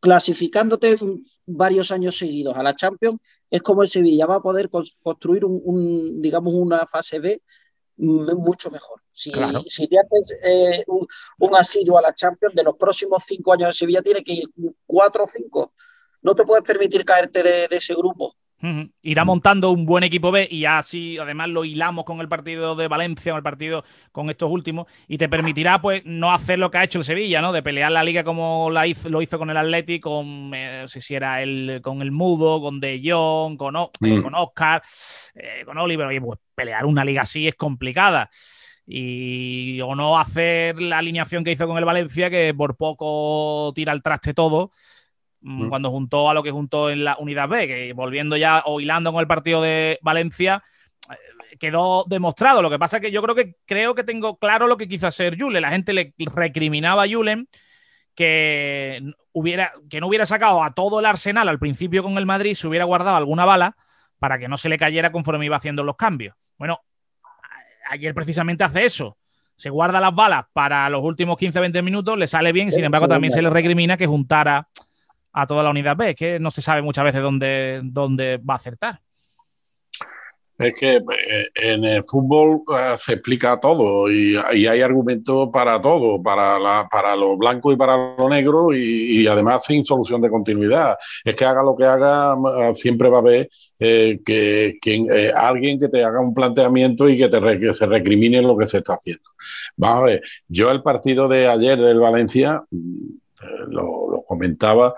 [0.00, 0.98] clasificándote
[1.46, 6.20] varios años seguidos a la Champions, es como el Sevilla va a poder construir un
[6.20, 7.40] digamos, una fase B
[8.02, 9.00] mucho mejor.
[9.12, 9.30] Si,
[9.68, 11.06] si te haces eh, un,
[11.38, 14.48] un, asillo a la Champions, de los próximos cinco años de Sevilla tiene que ir
[14.86, 15.72] cuatro o cinco.
[16.22, 18.34] No te puedes permitir caerte de, ese grupo.
[19.02, 22.86] Irá montando un buen equipo B y así además lo hilamos con el partido de
[22.86, 26.78] Valencia, con el partido con estos últimos, y te permitirá pues no hacer lo que
[26.78, 27.52] ha hecho el Sevilla, ¿no?
[27.52, 31.14] De pelear la liga como la hizo, lo hizo con el Atlético, con eh, si
[31.14, 34.22] era el, con el Mudo, con De Jong, con, mm.
[34.22, 34.80] con Oscar,
[35.34, 38.30] eh, con Oliver, y pues pelear una liga así es complicada.
[38.86, 43.92] Y o no hacer la alineación que hizo con el Valencia, que por poco tira
[43.92, 44.70] el traste todo,
[45.42, 48.80] mm, cuando juntó a lo que juntó en la Unidad B, que volviendo ya o
[48.80, 50.62] hilando con el partido de Valencia,
[51.10, 52.62] eh, quedó demostrado.
[52.62, 55.06] Lo que pasa es que yo creo que creo que tengo claro lo que quiso
[55.06, 55.62] hacer Julen.
[55.62, 57.48] La gente le recriminaba a Julen
[58.14, 59.02] que
[59.32, 62.68] hubiera que no hubiera sacado a todo el arsenal al principio con el Madrid, se
[62.68, 63.76] hubiera guardado alguna bala
[64.18, 66.36] para que no se le cayera conforme iba haciendo los cambios.
[66.58, 66.80] Bueno,
[67.90, 69.16] ayer precisamente hace eso.
[69.56, 73.32] Se guarda las balas para los últimos 15-20 minutos, le sale bien, sin embargo también
[73.32, 74.68] se le recrimina que juntara
[75.32, 78.56] a toda la unidad B, que no se sabe muchas veces dónde, dónde va a
[78.56, 79.00] acertar.
[80.58, 86.22] Es que eh, en el fútbol eh, se explica todo y, hay argumentos para todo,
[86.22, 90.96] para, la, para lo blanco y para lo negro y, además sin solución de continuidad.
[91.24, 94.78] Es que haga lo que haga, eh, siempre va a haber que,
[95.34, 98.94] alguien que te haga un planteamiento y que, te, se recrimine lo que se está
[98.94, 99.24] haciendo.
[99.76, 103.06] Vamos a ver, yo el partido de ayer del Valencia, mm,
[103.68, 104.94] lo comentaba,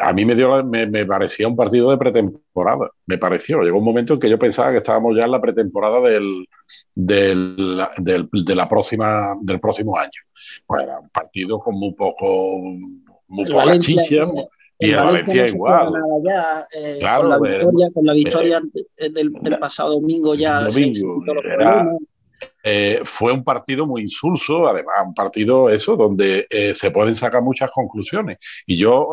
[0.00, 3.62] a mí me, dio, me, parecía un partido de pretemporada, me pareció.
[3.62, 6.46] Llegó un momento en que yo pensaba que estábamos ya en la pretemporada del,
[6.94, 7.56] del,
[7.96, 10.10] de la próxima, del próximo año.
[10.68, 12.60] Bueno, un partido con muy poco,
[13.28, 14.26] muy poca chicha.
[14.78, 15.92] Y el Valencia, igual.
[16.74, 18.60] Eh, con, la victoria, con la victoria
[18.96, 20.64] eh, del, pasado domingo ya.
[20.64, 21.24] Domingo,
[22.64, 27.70] eh, fue un partido muy insulso, además, un partido eso, donde se pueden sacar muchas
[27.70, 28.38] conclusiones.
[28.66, 29.12] Y yo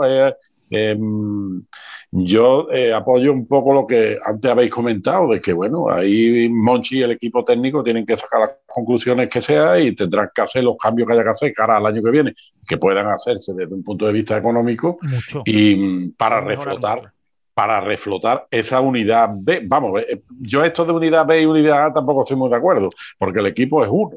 [0.70, 1.64] Em,
[2.12, 7.00] yo eh, apoyo un poco lo que antes habéis comentado, de que, bueno, ahí Monchi
[7.00, 10.64] y el equipo técnico tienen que sacar las conclusiones que sea y tendrán que hacer
[10.64, 12.34] los cambios que haya que hacer cara al año que viene,
[12.68, 15.00] que puedan hacerse desde un punto de vista económico
[15.46, 17.14] y mm, para reflotar.
[17.54, 19.64] Para reflotar esa unidad B.
[19.66, 22.90] Vamos, eh, yo esto de unidad B y unidad A tampoco estoy muy de acuerdo,
[23.18, 24.12] porque el equipo es uno.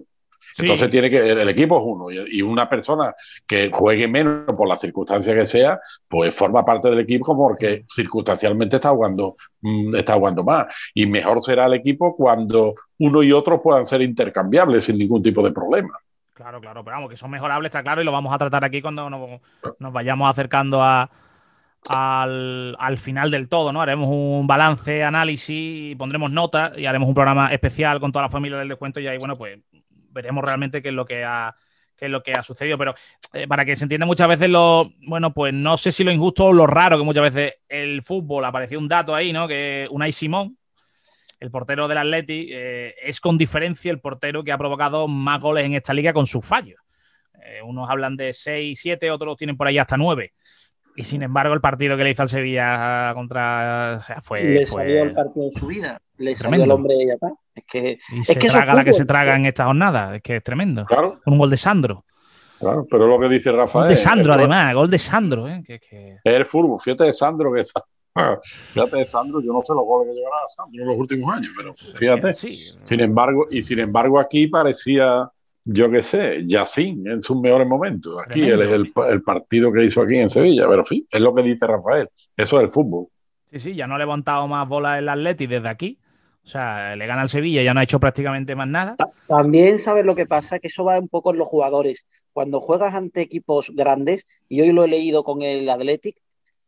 [0.58, 3.14] Entonces tiene que, el, equipo es uno y, una persona
[3.46, 8.76] que juegue menos por la circunstancia que sea, pues forma parte del equipo porque circunstancialmente
[8.76, 10.66] está jugando, mm, está jugando más.
[10.94, 15.42] Y mejor será el equipo cuando uno y otro puedan ser intercambiables sin ningún tipo
[15.42, 15.98] de problema.
[16.34, 18.80] Claro, claro, pero vamos, que son mejorables, está claro, y lo vamos a tratar aquí
[18.80, 19.40] cuando nos,
[19.92, 21.10] vayamos acercando a,
[21.88, 23.82] al, al, final del todo, ¿no?
[23.82, 28.58] Haremos un balance, análisis, pondremos notas y haremos un programa especial con toda la familia
[28.58, 29.58] del descuento y ahí, bueno, pues
[30.12, 31.54] veremos realmente qué es lo que ha,
[31.96, 32.78] qué es lo que ha sucedido.
[32.78, 32.94] Pero
[33.32, 36.46] eh, para que se entienda muchas veces lo, bueno, pues no sé si lo injusto
[36.46, 39.48] o lo raro, que muchas veces el fútbol apareció un dato ahí, ¿no?
[39.48, 40.56] Que Unai Simón,
[41.40, 45.64] el portero del Atleti, eh, es con diferencia el portero que ha provocado más goles
[45.64, 46.80] en esta liga con sus fallos.
[47.44, 50.32] Eh, unos hablan de 6, 7, otros tienen por ahí hasta 9.
[50.94, 54.00] Y sin embargo, el partido que le hizo al Sevilla contra.
[54.20, 54.44] fue.
[54.44, 56.00] Le salió el partido de su vida.
[56.18, 57.32] Le salió el hombre está.
[57.54, 57.98] Es que.
[58.10, 60.16] Y se traga la que se traga en esta jornada.
[60.16, 60.84] Es que es tremendo.
[60.86, 61.20] Claro.
[61.24, 62.04] Con un gol de Sandro.
[62.58, 63.84] Claro, pero lo que dice Rafael.
[63.84, 64.74] Gol de Sandro, además.
[64.74, 65.48] Gol de Sandro.
[65.48, 65.62] ¿eh?
[65.66, 65.74] Que,
[66.22, 66.78] Es el fútbol.
[66.78, 67.64] Fíjate de Sandro que
[68.72, 71.52] Fíjate de Sandro, yo no sé los goles que llevará Sandro en los últimos años,
[71.56, 72.34] pero fíjate.
[72.34, 75.30] Sin embargo, y sin embargo, aquí parecía
[75.64, 78.20] yo qué sé, Yacín en sus mejores momentos.
[78.24, 81.34] Aquí él es el, partido que hizo aquí en Sevilla, pero en fin, es lo
[81.34, 82.08] que dice Rafael.
[82.36, 83.06] Eso es el fútbol.
[83.46, 85.98] Sí, sí, ya no ha levantado más bolas el Atleti desde aquí.
[86.44, 88.96] O sea, le gana al Sevilla, ya no ha hecho prácticamente más nada.
[89.28, 92.04] También sabes lo que pasa, que eso va un poco en los jugadores.
[92.32, 96.16] Cuando juegas ante equipos grandes, y hoy lo he leído con el Athletic,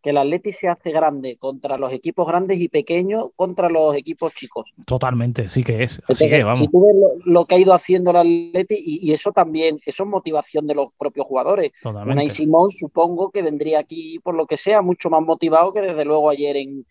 [0.05, 4.35] que el Atleti se hace grande contra los equipos grandes y pequeño contra los equipos
[4.35, 4.71] chicos.
[4.87, 6.03] Totalmente, sí que es.
[6.07, 6.61] Así que vamos.
[6.61, 10.09] Si tú ves lo, que ha ido haciendo el Atleti, y, eso también, eso es
[10.09, 11.73] motivación de los propios jugadores.
[11.83, 12.25] Totalmente.
[12.25, 16.05] y Simón supongo que vendría aquí, por lo que sea, mucho más motivado que desde
[16.05, 16.85] luego ayer en,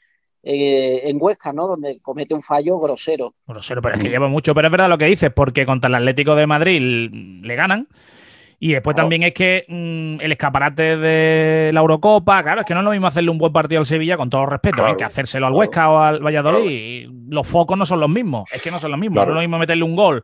[0.43, 1.67] eh, en Huesca, ¿no?
[1.67, 3.33] Donde comete un fallo grosero.
[3.47, 4.53] Grosero, pero es que lleva mucho.
[4.53, 7.09] Pero es verdad lo que dices, porque contra el Atlético de Madrid
[7.41, 7.87] le ganan
[8.63, 12.79] y después también es que mm, el escaparate de la Eurocopa, claro, es que no
[12.79, 15.47] es lo mismo hacerle un buen partido al Sevilla, con todo respeto, hay que hacérselo
[15.47, 17.09] al Huesca o al Valladolid.
[17.27, 19.17] Los focos no son los mismos, es que no son los mismos.
[19.17, 20.23] No es lo mismo meterle un gol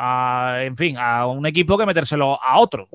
[0.00, 2.88] a, en fin, a un equipo que metérselo a otro.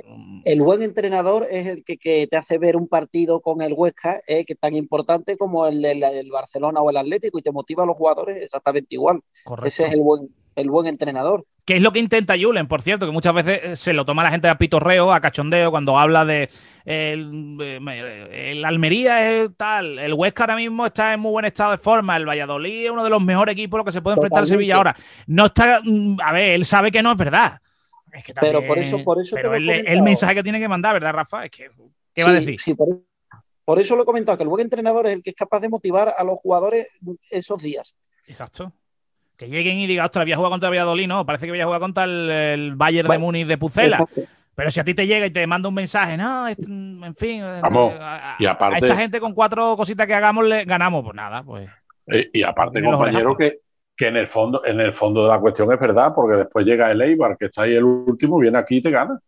[0.46, 4.46] El buen entrenador es el que, te hace ver un partido con el Huesca, eh,
[4.46, 7.86] que es tan importante como el del Barcelona o el Atlético, y te motiva a
[7.86, 9.22] los jugadores exactamente igual.
[9.66, 11.46] Ese es el buen, el buen entrenador.
[11.66, 14.24] Que es lo que intenta Julen, por cierto, que muchas veces eh, se lo toma
[14.24, 16.50] la gente a pitorreo, a cachondeo, cuando habla de
[16.84, 21.78] el, el, Almería es tal, el Huesca ahora mismo está en muy buen estado de
[21.78, 24.44] forma, el Valladolid es uno de los mejores equipos a los que se puede enfrentar
[24.44, 24.96] a Sevilla ahora.
[25.26, 27.62] No está, mm, a ver, él sabe que no es verdad.
[28.42, 31.46] pero por eso, por eso pero el, mensaje que tiene que mandar, ¿verdad, Rafa?
[31.46, 31.70] Es que,
[32.14, 32.60] ¿qué va a decir?
[32.60, 32.90] Sí, por,
[33.64, 35.70] por eso lo he comentado, que el buen entrenador es el que es capaz de
[35.70, 36.88] motivar a los jugadores
[37.30, 37.96] esos días.
[38.28, 38.74] Exacto
[39.38, 41.66] que lleguen y digan, ostras, voy a jugar contra Valladolid, no, parece que voy a
[41.66, 44.06] jugar contra el, Bayern de Múnich de Pucela.
[44.56, 47.62] Pero si a ti te llega y te manda un mensaje, no, en fin, eh,
[47.64, 51.42] a, y aparte, a esta gente con cuatro cositas que hagamos le ganamos, pues nada,
[51.44, 51.70] pues.
[52.06, 53.62] Eh, y, aparte, compañero, que,
[53.98, 56.92] que en el fondo, en el fondo de la cuestión es verdad, porque después llega
[56.92, 59.20] el Eibar, que está ahí el último, viene aquí y te gana.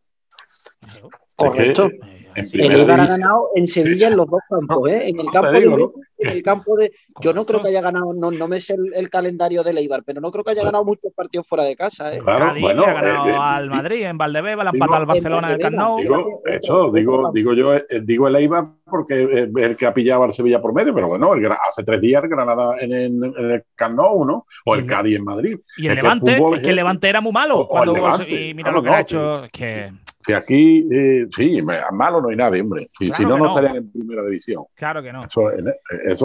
[1.36, 1.90] Correcto.
[2.36, 5.10] El Eibar ha ganado en Sevilla en los dos campos, ¿eh?
[5.10, 6.92] en el campo de en el campo de.
[7.22, 10.22] Yo no creo que haya ganado, no, no me sé el, calendario de Eibar, pero
[10.22, 12.14] no creo que haya ganado muchos partidos fuera de casa.
[12.14, 12.20] ¿eh?
[12.20, 15.60] Claro, bueno, ha ganado eh, al Madrid, en Valdebeba, la empatado al Barcelona en el
[15.60, 16.00] Camp Nou.
[16.00, 20.24] Digo, eso, digo, digo yo, eh, digo el Eibar porque es el que ha pillado
[20.24, 21.32] al Sevilla por medio, pero bueno,
[21.68, 24.46] hace tres días el Granada en, el Camp Nou, ¿no?
[24.66, 25.58] O el Cádiz en Madrid.
[25.78, 27.68] Y el Levante, es que el Levante era muy malo.
[27.68, 27.96] Cuando,
[28.28, 29.92] y mira lo que ha hecho, que
[30.26, 32.88] si aquí, eh, sí, malo no hay nadie, hombre.
[32.98, 34.64] Si, no, no, estarían en primera división.
[34.74, 35.26] Claro que no.
[35.26, 35.52] Eso,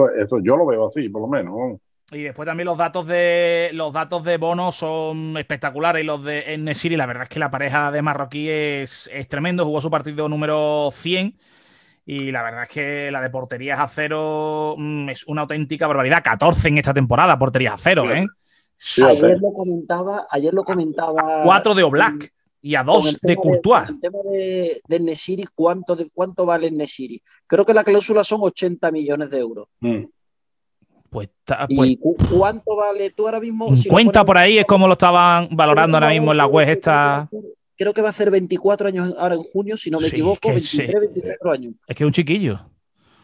[0.09, 1.79] eso, yo lo veo así, por lo menos.
[2.11, 6.57] Y después también los datos de los datos de Bono son espectaculares y los de
[6.57, 10.27] Nesiri, la verdad es que la pareja de marroquí es, es, tremendo, jugó su partido
[10.27, 11.37] número 100
[12.05, 16.23] y la verdad es que la de porterías a cero mm, es una auténtica barbaridad,
[16.23, 18.25] 14 en esta temporada, porterías a cero, ¿eh?
[19.07, 23.89] ayer lo comentaba, ayer lo comentaba 4 de Oblak y a dos de Courtois.
[23.89, 27.21] el tema de, de Nesiri, ¿cuánto, de, ¿cuánto vale Nesiri?
[27.47, 29.67] Creo que la cláusula son 80 millones de euros.
[29.79, 30.03] Mm.
[31.09, 31.29] Pues,
[31.67, 33.69] ¿Y pues cuánto vale tú ahora mismo?
[33.89, 37.29] Cuenta por ahí es como lo estaban valorando ahora mismo en la web esta.
[37.75, 40.99] Creo que va a ser 24 años ahora en junio, si no me equivoco, 23,
[41.13, 41.73] 24 años.
[41.85, 42.61] Es que es un chiquillo.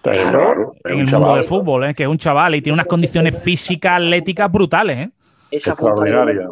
[0.02, 1.94] Claro, en el mundo del fútbol, ¿eh?
[1.94, 5.08] que es un chaval y tiene unas condiciones físicas, atléticas brutales.
[5.08, 5.12] ¿eh?
[5.52, 6.48] Extraordinaria.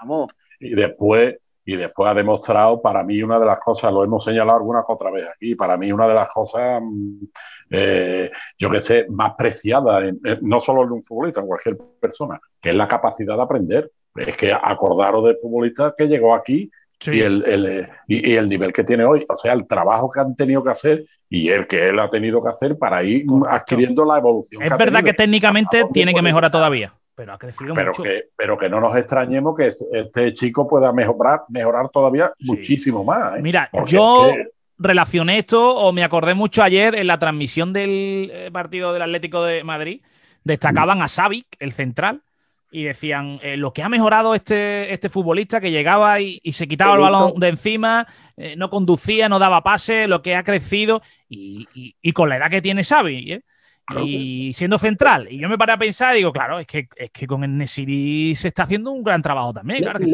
[0.00, 0.30] Vamos.
[0.60, 4.58] Y después, y después ha demostrado, para mí, una de las cosas, lo hemos señalado
[4.58, 7.24] alguna otra vez aquí, para mí una de las cosas, mm,
[7.70, 10.12] eh, yo que sé, más preciadas,
[10.42, 13.90] no solo en un futbolista, en cualquier persona, que es la capacidad de aprender.
[14.14, 16.70] Es que acordaros del futbolista que llegó aquí
[17.06, 20.62] y, el, y, el nivel que tiene hoy, o sea, el trabajo que han tenido
[20.62, 24.62] que hacer y el que él ha tenido que hacer para ir adquiriendo la evolución.
[24.62, 28.02] Es verdad que técnicamente tiene que mejorar todavía pero ha crecido pero mucho.
[28.02, 33.04] Que, pero que no nos extrañemos que este, este chico pueda mejorar, mejorar todavía muchísimo
[33.04, 33.38] más.
[33.38, 33.42] ¿eh?
[33.42, 34.28] Mira, yo,
[34.78, 39.44] relacioné esto o me acordé mucho ayer en la transmisión del eh, partido del Atlético
[39.44, 40.02] de Madrid.
[40.42, 42.22] Destacaban a Savic, el central,
[42.70, 46.96] y decían eh, lo que ha mejorado este, este futbolista que llegaba y, se quitaba
[46.96, 48.04] el balón de encima,
[48.36, 52.60] eh, no conducía, no daba pase, lo que ha crecido y, con la edad que
[52.60, 53.40] tiene Xavi
[54.04, 55.28] y siendo central.
[55.30, 57.56] Y yo me paré a pensar y digo, claro, es que, es que con el
[57.56, 59.82] Nesiri se está haciendo un gran trabajo también.
[59.82, 60.08] Claro, le,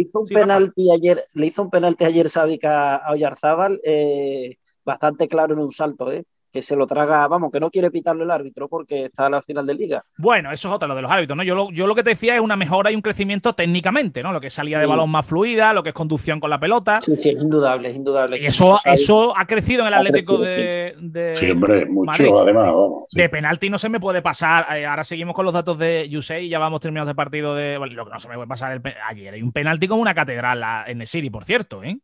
[0.00, 5.54] hizo, un penalti ayer, le hizo un penalti ayer Xavi a Oyarzábal eh, bastante claro
[5.54, 6.24] en un salto, ¿eh?
[6.54, 9.42] Que se lo traga, vamos, que no quiere pitarle el árbitro porque está a la
[9.42, 10.04] final de liga.
[10.16, 11.42] Bueno, eso es otra, lo de los árbitros, ¿no?
[11.42, 14.32] Yo lo, yo lo que te decía es una mejora y un crecimiento técnicamente, ¿no?
[14.32, 17.00] Lo que es salida de balón más fluida, lo que es conducción con la pelota.
[17.00, 18.38] Sí, sí, es indudable, es indudable.
[18.40, 22.72] Y eso, eso ha crecido en el Atlético de, de, Sí, hombre, mucho, además,
[23.10, 24.76] De penalti no se me puede pasar.
[24.76, 27.80] Eh, ahora seguimos con los datos de Yusei y ya vamos terminados de partido de.
[27.80, 31.00] Lo que no se me puede pasar ayer hay un penalti como una catedral en
[31.00, 31.98] el City, por cierto, ¿eh?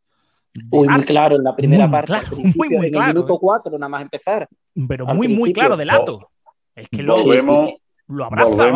[0.54, 2.14] Muy claro en la primera parte.
[2.36, 3.04] muy, muy claro.
[3.04, 4.48] En el minuto 4, nada más empezar.
[4.88, 6.30] Pero muy, muy claro de lato.
[6.74, 7.74] Es que lo, volvemos,
[8.08, 8.72] lo abraza.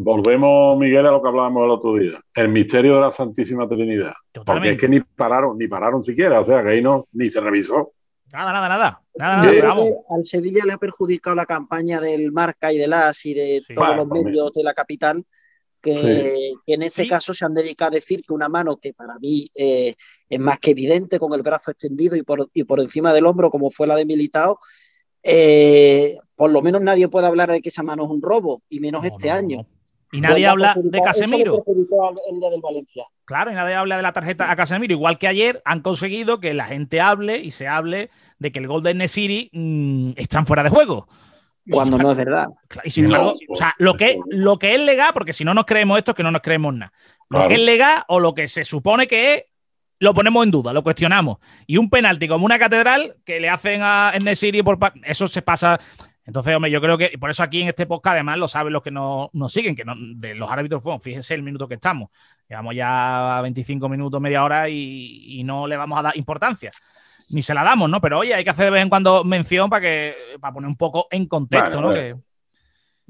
[0.00, 2.20] Volvemos, Miguel, a lo que hablábamos el otro día.
[2.32, 4.14] El misterio de la Santísima Trinidad.
[4.46, 6.40] Porque es que ni pararon, ni pararon siquiera.
[6.40, 7.92] O sea, que ahí no, ni se revisó.
[8.32, 9.00] Nada, nada, nada.
[9.16, 9.74] nada,
[10.10, 13.96] Al Sevilla le ha perjudicado la campaña del Marca y del AS y de todos
[13.96, 15.24] los medios de la capital
[15.80, 19.48] que, en ese caso se han dedicado a decir que una mano que para mí
[19.54, 19.96] eh,
[20.28, 23.50] es más que evidente, con el brazo extendido y por, y por encima del hombro,
[23.50, 24.58] como fue la de Militao,
[25.22, 28.80] eh, por lo menos nadie puede hablar de que esa mano es un robo, y
[28.80, 29.66] menos este año.
[30.10, 31.62] Y nadie habla de Casemiro.
[31.66, 33.04] del Valencia.
[33.26, 34.94] Claro, y nadie habla de la tarjeta a Casemiro.
[34.94, 38.08] Igual que ayer han conseguido que la gente hable y se hable
[38.38, 41.06] de que el gol de Nesiri mm, están fuera de juego
[41.70, 42.48] cuando no es verdad.
[42.84, 45.64] Y sin embargo, o sea, lo que, lo que es legal, porque si no nos
[45.66, 46.92] creemos esto, es que no nos creemos nada.
[47.28, 49.44] Lo que es legal o lo que se supone que es,
[50.00, 51.38] lo ponemos en duda, lo cuestionamos.
[51.66, 55.78] Y un penalti como una catedral que le hacen a Nesiri por eso se pasa.
[56.24, 58.82] Entonces, hombre, yo creo que por eso aquí en este podcast, además, lo saben los
[58.82, 59.84] que nos, siguen, que
[60.16, 62.10] de los árbitros fueron, fíjense el minuto que estamos.
[62.48, 66.70] Llevamos ya 25 minutos, media hora y no le vamos a dar importancia
[67.30, 68.00] ni se la damos, ¿no?
[68.00, 70.76] Pero oye, hay que hacer de vez en cuando mención para que para poner un
[70.76, 71.92] poco en contexto, ¿no?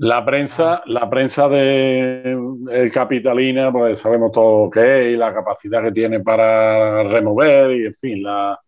[0.01, 5.91] La prensa, la prensa de capitalina, pues sabemos todo qué es y la capacidad que
[5.91, 8.59] tiene para remover y en fin, la,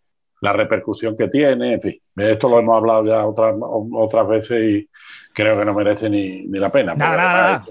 [0.43, 2.01] repercusión que tiene, en fin.
[2.17, 4.89] Esto lo hemos hablado ya otras, otras veces y
[5.33, 6.95] creo que no merece ni, la pena.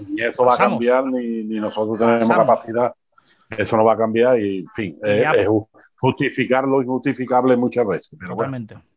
[0.08, 2.94] Ni eso va a cambiar, ni, nosotros tenemos capacidad.
[3.58, 5.46] Eso no va a cambiar y, en fin, es,
[6.00, 8.16] justificar lo injustificable muchas veces.
[8.18, 8.36] Pero.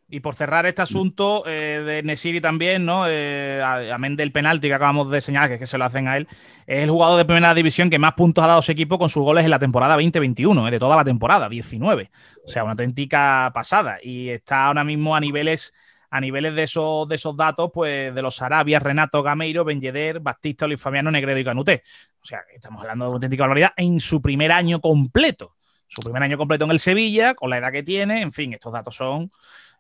[0.10, 3.06] Y por cerrar este asunto eh, de Nesiri también, ¿no?
[3.08, 6.18] Eh, amén del penalti que acabamos de señalar, que es que se lo hacen a
[6.18, 6.28] él,
[6.68, 9.24] es el jugador de primera división que más puntos ha dado su equipo con sus
[9.24, 12.12] goles en la temporada 2021, eh, de toda la temporada, 19.
[12.46, 13.98] O sea, una auténtica pasada.
[14.04, 15.74] Y está ahora mismo a niveles
[16.12, 20.68] a niveles de esos, de esos datos, pues de los Arabias, Renato Gameiro, Benjeder, Bastista,
[20.68, 21.82] Luis Fabiano, Negredo y Canuté.
[22.22, 25.56] O sea, estamos hablando de una auténtica barbaridad en su primer año completo
[25.94, 28.74] su primer año completo en el Sevilla, con la edad que tiene, en fin, estos
[28.74, 29.32] datos son.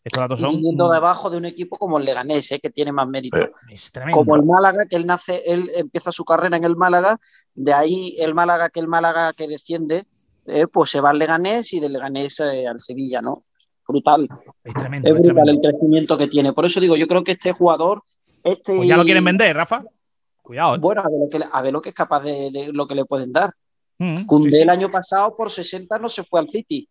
[0.03, 0.53] Estos datos son.
[0.61, 2.59] debajo de un equipo como el Leganés, ¿eh?
[2.59, 3.37] que tiene más mérito.
[4.11, 7.17] Como el Málaga, que él nace, él empieza su carrera en el Málaga,
[7.55, 10.03] de ahí el Málaga, que el Málaga que desciende,
[10.45, 13.39] eh, pues se va al Leganés y del Leganés eh, al Sevilla, ¿no?
[13.87, 14.27] Brutal.
[14.63, 15.07] Es tremendo.
[15.07, 16.53] Es brutal el crecimiento que tiene.
[16.53, 18.03] Por eso digo, yo creo que este jugador.
[18.43, 18.75] Este...
[18.75, 19.83] Pues ya lo quieren vender, Rafa.
[20.41, 20.77] Cuidado.
[20.79, 23.05] Bueno, a ver, lo que, a ver lo que es capaz de lo que le
[23.05, 23.53] pueden dar.
[23.99, 26.87] Mm, el año pasado por 60 no se fue al City.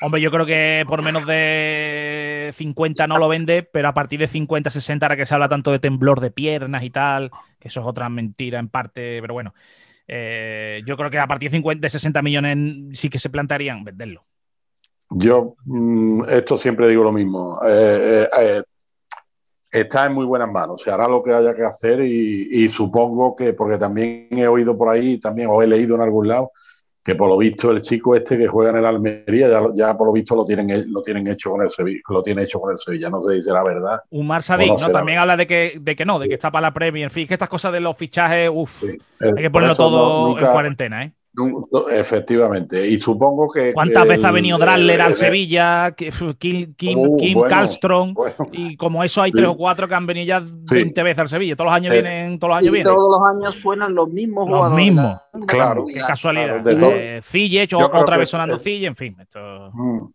[0.00, 4.26] Hombre, yo creo que por menos de 50 no lo vende, pero a partir de
[4.26, 7.80] 50, 60, ahora que se habla tanto de temblor de piernas y tal, que eso
[7.80, 9.54] es otra mentira en parte, pero bueno,
[10.08, 13.84] eh, yo creo que a partir de 50, de 60 millones sí que se plantearían
[13.84, 14.24] venderlo.
[15.10, 17.60] Yo, mm, esto siempre digo lo mismo.
[17.66, 18.62] Eh, eh,
[19.74, 20.80] está en muy buenas manos.
[20.82, 24.88] Se hará lo que haya que hacer y, supongo que, porque también he oído por
[24.88, 26.52] ahí, también o he leído en algún lado,
[27.02, 30.06] que por lo visto el chico este que juega en el Almería ya, ya por
[30.06, 32.78] lo visto lo tienen lo tienen hecho con el Sevilla, lo tiene hecho con el
[32.78, 34.00] Sevilla, no sé si será verdad.
[34.10, 34.90] Umar Sadik, ¿no?
[34.90, 37.26] También habla de que, de que no, de que está para la Premier, en fin,
[37.26, 38.84] que estas cosas de los fichajes, uff,
[39.20, 41.12] hay que ponerlo todo en cuarentena, ¿eh?
[41.90, 43.72] Efectivamente, y supongo que.
[43.72, 45.92] ¿Cuántas veces ha venido Drasler al Sevilla?
[45.92, 47.40] Kim, Kim, uh, Kim
[48.52, 51.56] y como eso hay tres o cuatro que han venido ya 20 veces al Sevilla.
[51.56, 52.94] Todos los años eh, vienen, todos los años vienen.
[52.94, 55.20] Todos los años suenan los mismos los mismos.
[55.46, 55.84] Claro.
[55.86, 56.62] Qué casualidad.
[57.22, 59.16] Cille, hecho otra vez sonando Cille, en fin.
[59.72, 60.06] Mm,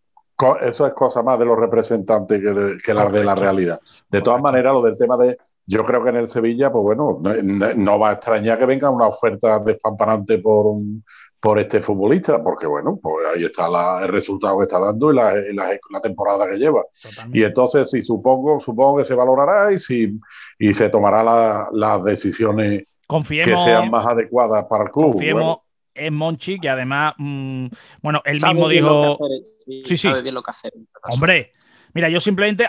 [0.61, 3.80] eso es cosa más de los representantes que, de, la de la realidad.
[4.09, 5.38] De todas maneras, lo del tema de,
[5.70, 9.05] yo creo que en el Sevilla, pues bueno, no, va a extrañar que venga una
[9.05, 11.05] oferta despampanante por un,
[11.39, 13.67] por este futbolista, porque bueno, pues ahí está
[14.01, 16.84] el resultado que está dando y la, la, temporada que lleva.
[17.32, 20.20] Y entonces, si supongo, supongo que se valorará y si
[20.57, 22.86] y se tomará las decisiones
[23.28, 25.11] que sean más adecuadas para el club.
[25.11, 25.59] Confiemos
[25.93, 27.67] en Monchi, que además, mm,
[28.01, 29.20] bueno, él mismo dijo.
[29.67, 29.97] sí, sí.
[29.97, 30.74] Sabe bien lo que hacer.
[31.03, 31.53] Hombre,
[31.93, 32.67] mira, yo simplemente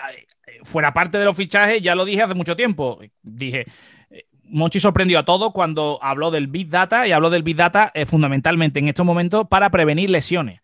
[0.63, 2.99] fuera parte de los fichajes, ya lo dije hace mucho tiempo.
[3.21, 3.65] Dije,
[4.09, 7.91] eh, Monchi sorprendió a todos cuando habló del Big Data y habló del Big Data
[7.93, 10.61] eh, fundamentalmente en estos momentos para prevenir lesiones.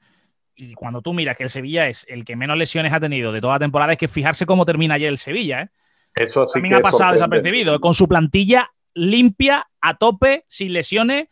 [0.56, 3.41] Y cuando tú miras que el Sevilla es el que menos lesiones ha tenido de
[3.41, 5.62] toda la temporada, es que fijarse cómo termina ayer el Sevilla.
[5.62, 5.70] ¿eh?
[6.16, 11.28] Eso sí También ha pasado desapercibido, con su plantilla limpia, a tope, sin lesiones,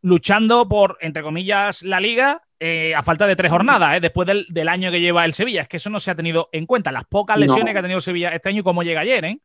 [0.00, 4.00] luchando por, entre comillas, la liga eh, a falta de tres jornadas, ¿eh?
[4.00, 5.62] después del, año que lleva el Sevilla.
[5.62, 6.90] Es que eso no se ha tenido en cuenta.
[6.90, 9.40] Las pocas lesiones que ha tenido Sevilla este año y cómo llega ayer, ¿eh?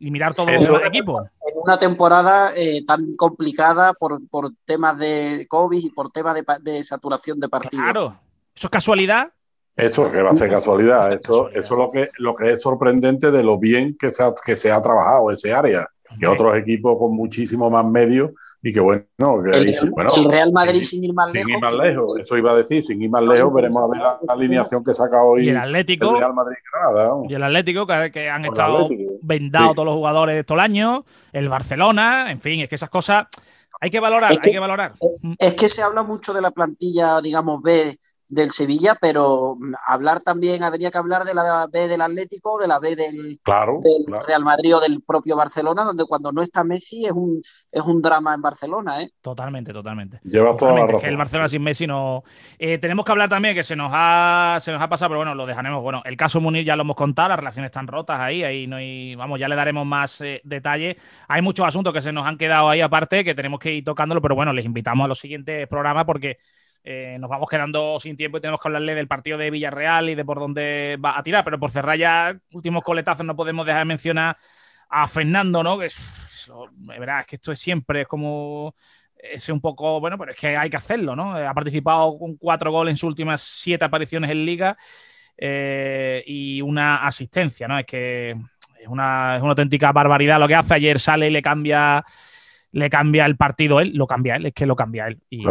[0.00, 1.20] Y mirar todo el equipo.
[1.20, 4.20] En una temporada eh, tan complicada por,
[4.64, 7.84] temas de COVID y por temas de, saturación de partidos.
[7.84, 8.18] Claro.
[8.54, 9.32] ¿Eso es casualidad?
[9.76, 11.12] Eso que va a ser casualidad.
[11.12, 14.56] Eso, eso es lo que, lo que es sorprendente de lo bien que se que
[14.56, 15.88] se ha trabajado ese área
[16.18, 18.32] que otros equipos con muchísimo más medios
[18.64, 19.02] y que bueno,
[19.52, 21.46] el, Real Madrid sin ir más lejos.
[21.46, 24.00] Sin ir más lejos, eso iba a decir, sin ir más lejos, veremos a ver
[24.00, 26.16] la, alineación que saca hoy el Atlético.
[26.16, 26.56] Real Madrid
[27.28, 28.88] Y el Atlético, que, han estado
[29.22, 33.26] vendados todos los jugadores todo el año, el Barcelona, en fin, es que esas cosas
[33.80, 34.94] hay que valorar, hay que valorar.
[35.40, 37.98] Es que se habla mucho de la plantilla, digamos, B
[38.32, 42.78] del Sevilla, pero hablar también, habría que hablar de la B del Atlético, de la
[42.78, 43.38] B del,
[44.26, 48.00] Real Madrid o del propio Barcelona, donde cuando no está Messi es un, es un
[48.00, 49.02] drama en Barcelona.
[49.02, 49.10] ¿eh?
[49.20, 50.18] Totalmente, totalmente.
[50.24, 51.00] Lleva toda la razón.
[51.02, 52.22] Que el Barcelona sin Messi no.
[52.58, 55.34] Eh, tenemos que hablar también que se nos, ha, se nos ha pasado, pero bueno,
[55.34, 55.82] lo dejaremos.
[55.82, 58.76] Bueno, el caso Munir ya lo hemos contado, las relaciones están rotas ahí, ahí no
[58.76, 59.14] hay.
[59.14, 60.96] Vamos, ya le daremos más eh, detalle.
[61.28, 64.22] Hay muchos asuntos que se nos han quedado ahí aparte que tenemos que ir tocándolo,
[64.22, 66.38] pero bueno, les invitamos a los siguientes programas porque
[66.84, 70.14] eh, nos vamos quedando sin tiempo y tenemos que hablarle del partido de Villarreal y
[70.14, 71.44] de por dónde va a tirar.
[71.44, 74.36] Pero por cerrar ya últimos coletazos, no podemos dejar de mencionar
[74.88, 75.78] a Fernando, ¿no?
[75.78, 78.74] Que es, verdad, es que esto es siempre, es como
[79.16, 81.36] es un poco, bueno, pero es que hay que hacerlo, ¿no?
[81.36, 84.76] Ha participado con cuatro goles en sus últimas siete apariciones en liga
[85.38, 87.78] eh, y una asistencia, ¿no?
[87.78, 90.74] Es que es una, es una, auténtica barbaridad lo que hace.
[90.74, 92.04] Ayer sale y le cambia,
[92.72, 95.22] le cambia el partido él, lo cambia él, es que lo cambia él.
[95.30, 95.44] Y,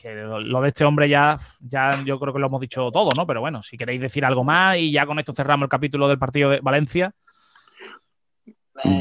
[0.00, 3.26] que lo de este hombre ya, ya yo creo que lo hemos dicho todo, ¿no?
[3.26, 6.18] Pero bueno, si queréis decir algo más y ya con esto cerramos el capítulo del
[6.18, 7.12] partido de Valencia.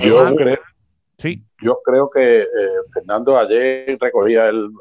[0.03, 0.59] Yo creo,
[1.17, 1.41] sí.
[1.61, 2.47] yo creo que eh,
[2.93, 4.71] Fernando ayer recogía el,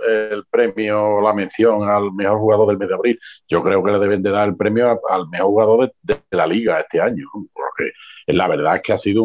[0.51, 3.21] premio, la mención al mejor jugador del mes de abril.
[3.47, 6.81] Yo creo que le deben de dar el premio al, mejor jugador de, la liga
[6.81, 7.93] este año, porque
[8.27, 9.23] la verdad es que ha sido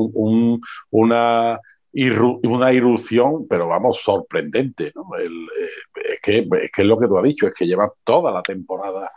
[0.92, 1.60] una
[1.94, 4.92] una irrupción, pero vamos, sorprendente.
[4.96, 5.04] ¿no?
[5.18, 5.30] Eh,
[6.14, 8.42] es, que, es, que, es lo que tú has dicho, es que lleva toda la
[8.42, 9.12] temporada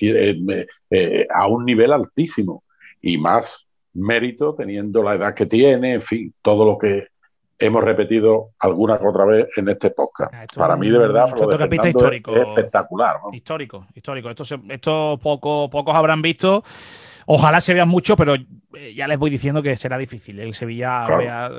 [0.00, 2.64] eh, eh, a un nivel altísimo
[3.00, 7.08] y más mérito teniendo la edad que tiene, en fin, todo lo que
[7.58, 10.32] hemos repetido alguna otra vez en este podcast.
[10.34, 13.16] Ah, Para mí, de verdad, lo de histórico, es espectacular.
[13.32, 14.30] Histórico, histórico.
[14.30, 16.64] Esto, esto poco, pocos habrán visto.
[17.26, 20.38] Ojalá se vean mucho, pero eh, ya les voy diciendo que será difícil.
[20.40, 21.06] El Sevilla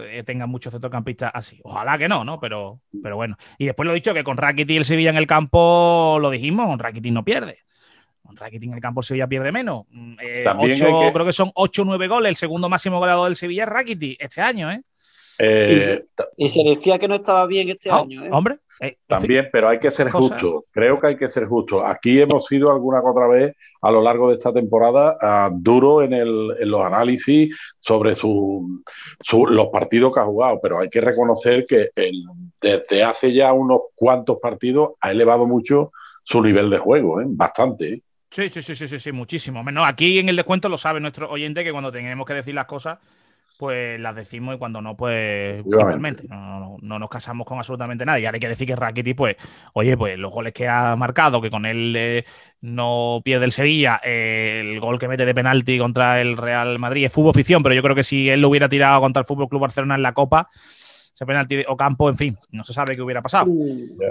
[0.09, 1.59] eh, tenga muchos centrocampistas así.
[1.63, 2.39] Ojalá que no, ¿no?
[2.39, 3.37] Pero, pero bueno.
[3.57, 6.29] Y después lo he dicho que con Rakitic y el Sevilla en el campo, lo
[6.29, 7.59] dijimos, con Rakitic no pierde.
[8.21, 9.85] Con Rakitic en el campo el Sevilla pierde menos.
[9.89, 10.43] Mm, eh,
[11.13, 12.29] creo que son 8 o 9 goles.
[12.29, 14.81] El segundo máximo goleador del Sevilla es Rakitic este año, ¿eh?
[16.37, 18.25] y se decía que no estaba bien este año.
[18.25, 18.29] ¿eh?
[18.31, 20.65] Hombre, eh, También, pero hay que ser justo.
[20.71, 21.85] Creo que hay que ser justo.
[21.85, 26.01] Aquí hemos sido alguna que otra vez a lo largo de esta temporada uh, duro
[26.01, 28.81] en, en, los análisis sobre su,
[29.49, 31.89] los partidos que ha jugado, pero hay que reconocer que
[32.61, 35.91] desde hace ya unos cuantos partidos ha elevado mucho
[36.23, 37.25] su nivel de juego, ¿eh?
[37.27, 37.93] bastante.
[37.93, 38.01] ¿eh?
[38.29, 39.63] Sí, sí, sí, sí, sí, sí, muchísimo.
[39.63, 42.65] Menos aquí en el descuento lo sabe nuestro oyente que cuando tenemos que decir las
[42.65, 42.97] cosas
[43.57, 46.27] pues las decimos y cuando no, pues igualmente.
[46.27, 48.25] No, nos casamos con absolutamente nadie.
[48.25, 49.35] Ahora hay que decir que Rakitic, pues,
[49.73, 52.25] oye, pues los goles que ha marcado, que con él eh,
[52.61, 57.05] no pierde el Sevilla, eh, el gol que mete de penalti contra el Real Madrid
[57.05, 59.49] es fútbol ficción, pero yo creo que si él lo hubiera tirado contra el Fútbol
[59.49, 60.49] Club Barcelona en la Copa,
[61.13, 63.45] ese penalti o campo, en fin, no se sabe qué hubiera pasado.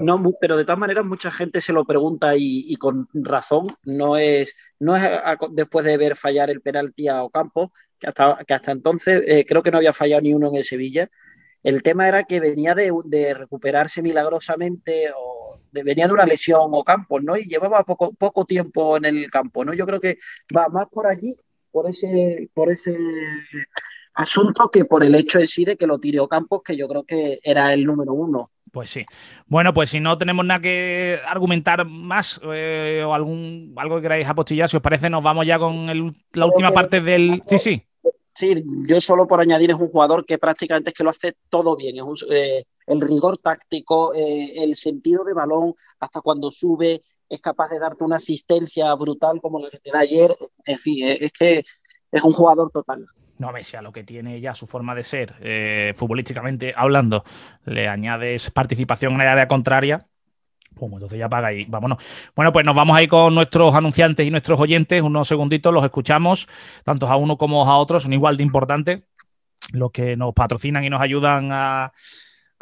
[0.03, 4.55] No, pero de todas maneras mucha gente se lo pregunta y, con razón, no es,
[4.79, 5.03] no es
[5.51, 7.73] después de ver fallar el penalti a Ocampo,
[8.03, 10.65] que hasta, que hasta entonces eh, creo que no había fallado ni uno en el
[10.65, 11.09] Sevilla.
[11.63, 17.21] El tema era que venía de, recuperarse milagrosamente o venía de una lesión o campo,
[17.21, 17.37] ¿no?
[17.37, 19.73] Y llevaba poco, poco tiempo en el campo, ¿no?
[19.73, 20.19] Yo creo que
[20.55, 21.37] va más por allí,
[21.71, 22.99] por ese, por ese
[24.15, 27.05] Asunto que por el hecho en sí de que lo tiró Campos, que yo creo
[27.05, 28.51] que era el número uno.
[28.71, 29.05] Pues sí.
[29.47, 34.27] Bueno, pues si no tenemos nada que argumentar más eh, o algún algo que queráis
[34.27, 37.43] apostillar, si os parece, nos vamos ya con la última parte del.
[37.47, 37.83] Sí, sí.
[38.35, 41.77] Sí, yo solo por añadir es un jugador que prácticamente es que lo hace todo
[41.77, 41.97] bien.
[41.99, 47.69] Es eh, el rigor táctico, eh, el sentido de balón, hasta cuando sube, es capaz
[47.69, 50.35] de darte una asistencia brutal como la que te da ayer.
[50.65, 51.65] En fin, es que
[52.11, 53.07] es un jugador total
[53.43, 57.25] no Messi a lo que tiene ya su forma de ser, eh, futbolísticamente hablando,
[57.65, 60.07] le añades participación en el área contraria,
[60.81, 61.99] entonces ya paga y vámonos.
[62.35, 66.49] Bueno, pues nos vamos ahí con nuestros anunciantes y nuestros oyentes, unos segunditos, los escuchamos,
[66.85, 69.03] tanto a uno como a otros, son igual de importantes
[69.73, 71.93] los que nos patrocinan y nos ayudan a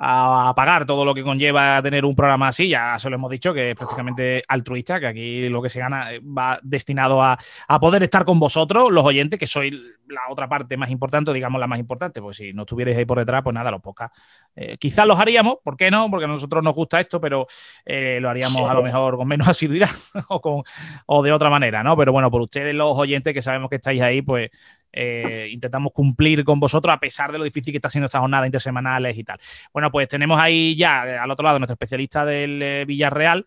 [0.03, 2.71] a pagar todo lo que conlleva tener un programa así.
[2.71, 6.15] Ya se lo hemos dicho, que es prácticamente altruista, que aquí lo que se gana
[6.15, 7.39] eh, va destinado a,
[7.79, 9.75] poder estar con vosotros, los oyentes, que sois
[10.09, 12.23] la otra parte más importante, digamos la más importante.
[12.23, 14.11] Pues si no estuvierais ahí por detrás, pues nada, los pocas.
[14.57, 16.11] Eh, quizás los haríamos, ¿por qué no?
[16.11, 17.47] Porque a nosotros nos gusta esto, pero
[17.85, 19.91] eh, lo haríamos a lo mejor con menos asiduidad
[20.29, 20.63] o, con,
[21.07, 21.95] o de otra manera, ¿no?
[21.95, 24.51] Pero bueno, por ustedes, los oyentes que sabemos que estáis ahí, pues
[24.93, 28.47] eh, intentamos cumplir con vosotros a pesar de lo difícil que está siendo estas jornadas
[28.47, 29.39] intersemanales y tal.
[29.73, 33.47] Bueno, pues tenemos ahí ya eh, al otro lado nuestro especialista del eh, Villarreal.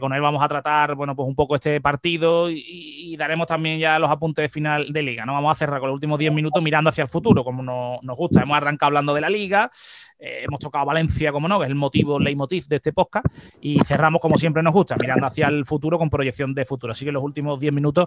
[0.00, 3.98] con él vamos a tratar, bueno, pues un poco este partido y, daremos también ya
[3.98, 5.26] los apuntes de final de liga.
[5.26, 8.16] No vamos a cerrar con los últimos 10 minutos mirando hacia el futuro, como nos,
[8.16, 8.42] gusta.
[8.42, 9.70] Hemos arrancado hablando de la liga,
[10.18, 13.26] hemos tocado Valencia, como no, que es el motivo, el leitmotiv de este podcast,
[13.60, 16.92] y cerramos como siempre nos gusta, mirando hacia el futuro con proyección de futuro.
[16.92, 18.06] Así que los últimos 10 minutos,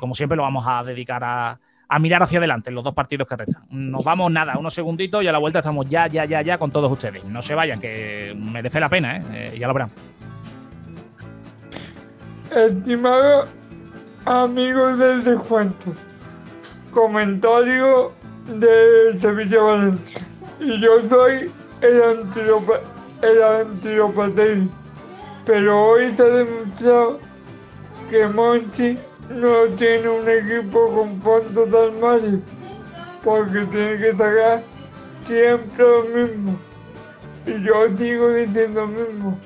[0.00, 1.60] como siempre, lo vamos a dedicar a
[1.92, 3.64] a mirar hacia adelante los dos partidos que restan.
[3.68, 6.70] Nos vamos nada, unos segunditos y a la vuelta estamos ya, ya, ya, ya con
[6.70, 7.24] todos ustedes.
[7.24, 9.22] No se vayan, que merece la pena, ¿eh?
[9.32, 9.90] eh ya lo verán.
[12.54, 13.48] Estimado
[14.24, 15.92] amigos del descuento,
[16.92, 18.12] comentario
[18.46, 20.20] de Sevilla Valencia.
[20.60, 22.02] Y yo soy el
[23.42, 24.68] antiropatía,
[25.44, 27.18] pero hoy se ha demostrado
[28.08, 28.96] que Monchi
[29.30, 32.42] no tiene un equipo con fondo tan mal
[33.22, 34.60] porque tiene que sacar
[35.26, 36.58] siempre lo mismo.
[37.46, 39.38] Y yo sigo diciendo lo mismo.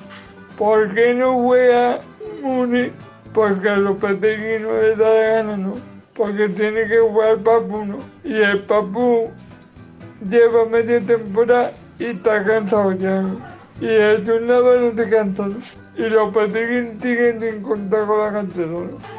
[0.57, 1.99] ¿Por qué no juega
[2.43, 2.91] Muni?
[3.35, 5.75] Porque a Lopetegui no le da la gana, ¿no?
[6.15, 7.99] Porque tiene que jugar Papu, ¿no?
[8.23, 9.31] Y el Papu
[10.29, 13.25] lleva media temporada y está cansado ya.
[13.81, 15.49] Y el Turnado no se cansa
[15.97, 18.79] y los Petegui siguen sin contar con la cantera.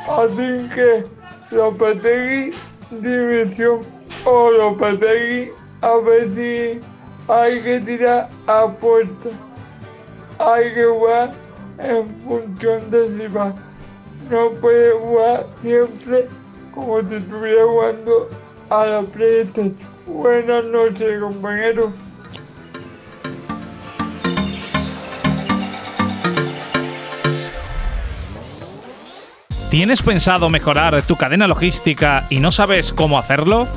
[0.09, 1.05] Así que
[1.51, 2.55] los Petegui
[2.91, 3.79] división
[4.25, 5.51] o los Petegui
[5.81, 6.79] a ver si
[7.27, 9.29] hay que tirar a puerta.
[10.39, 11.31] Hay que jugar
[11.79, 13.53] en función de si va.
[14.29, 16.27] No puede jugar siempre
[16.73, 18.29] como si estuviera jugando
[18.69, 19.75] a la PlayStation.
[20.07, 22.04] Buenas noches compañeros.
[29.75, 33.67] ¿Tienes pensado mejorar tu cadena logística y no sabes cómo hacerlo?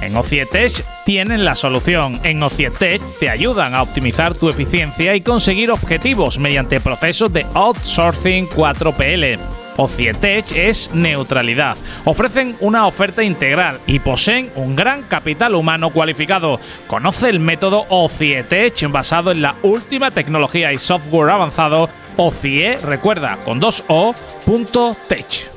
[0.00, 2.18] En Ocietech tienen la solución.
[2.24, 8.48] En Ocietech te ayudan a optimizar tu eficiencia y conseguir objetivos mediante procesos de outsourcing
[8.48, 9.38] 4PL.
[9.76, 11.76] Ocietech es neutralidad.
[12.06, 16.60] Ofrecen una oferta integral y poseen un gran capital humano cualificado.
[16.86, 23.60] Conoce el método Ocietech basado en la última tecnología y software avanzado OCIE, recuerda, con
[23.60, 25.52] dos O, punto tech.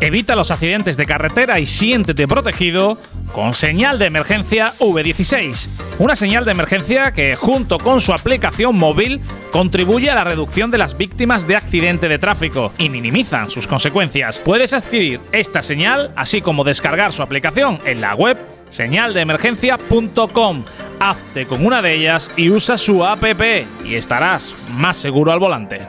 [0.00, 2.96] Evita los accidentes de carretera y siéntete protegido
[3.34, 5.68] con señal de emergencia V16.
[5.98, 9.20] Una señal de emergencia que, junto con su aplicación móvil,
[9.52, 14.38] contribuye a la reducción de las víctimas de accidente de tráfico y minimizan sus consecuencias.
[14.38, 18.38] Puedes adquirir esta señal, así como descargar su aplicación en la web
[18.70, 20.64] señaldeemergencia.com.
[21.00, 23.24] Hazte con una de ellas y usa su app
[23.84, 25.88] y estarás más seguro al volante.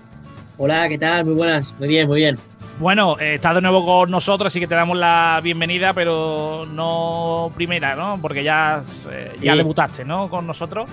[0.59, 1.25] Hola, ¿qué tal?
[1.25, 2.39] Muy buenas, muy bien, muy bien.
[2.79, 7.51] Bueno, eh, estás de nuevo con nosotros, así que te damos la bienvenida, pero no
[7.55, 8.19] primera, ¿no?
[8.21, 10.29] Porque ya, eh, ya debutaste, ¿no?
[10.29, 10.91] Con nosotros.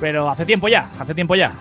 [0.00, 1.52] Pero hace tiempo ya, hace tiempo ya.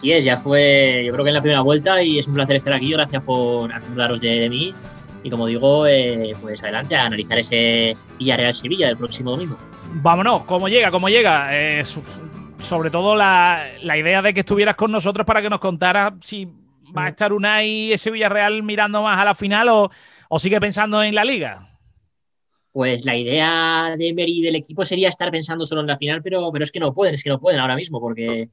[0.00, 2.56] Así es, ya fue, yo creo que en la primera vuelta y es un placer
[2.56, 2.90] estar aquí.
[2.90, 4.74] Gracias por acordaros de, mí.
[5.22, 9.58] Y como digo, eh, pues adelante a analizar ese Villarreal Sevilla el próximo domingo.
[9.96, 10.90] Vámonos, ¿cómo llega?
[10.90, 11.48] ¿Cómo llega?
[11.50, 11.84] Eh,
[12.62, 17.02] sobre todo la, idea de que estuvieras con nosotros para que nos contaras si va
[17.02, 17.08] a mm.
[17.08, 19.90] estar Unai ese Villarreal mirando más a la final o,
[20.30, 21.60] o sigue pensando en la liga.
[22.72, 26.50] Pues la idea de Emery del equipo sería estar pensando solo en la final, pero,
[26.50, 28.48] pero es que no pueden, es que no pueden ahora mismo, porque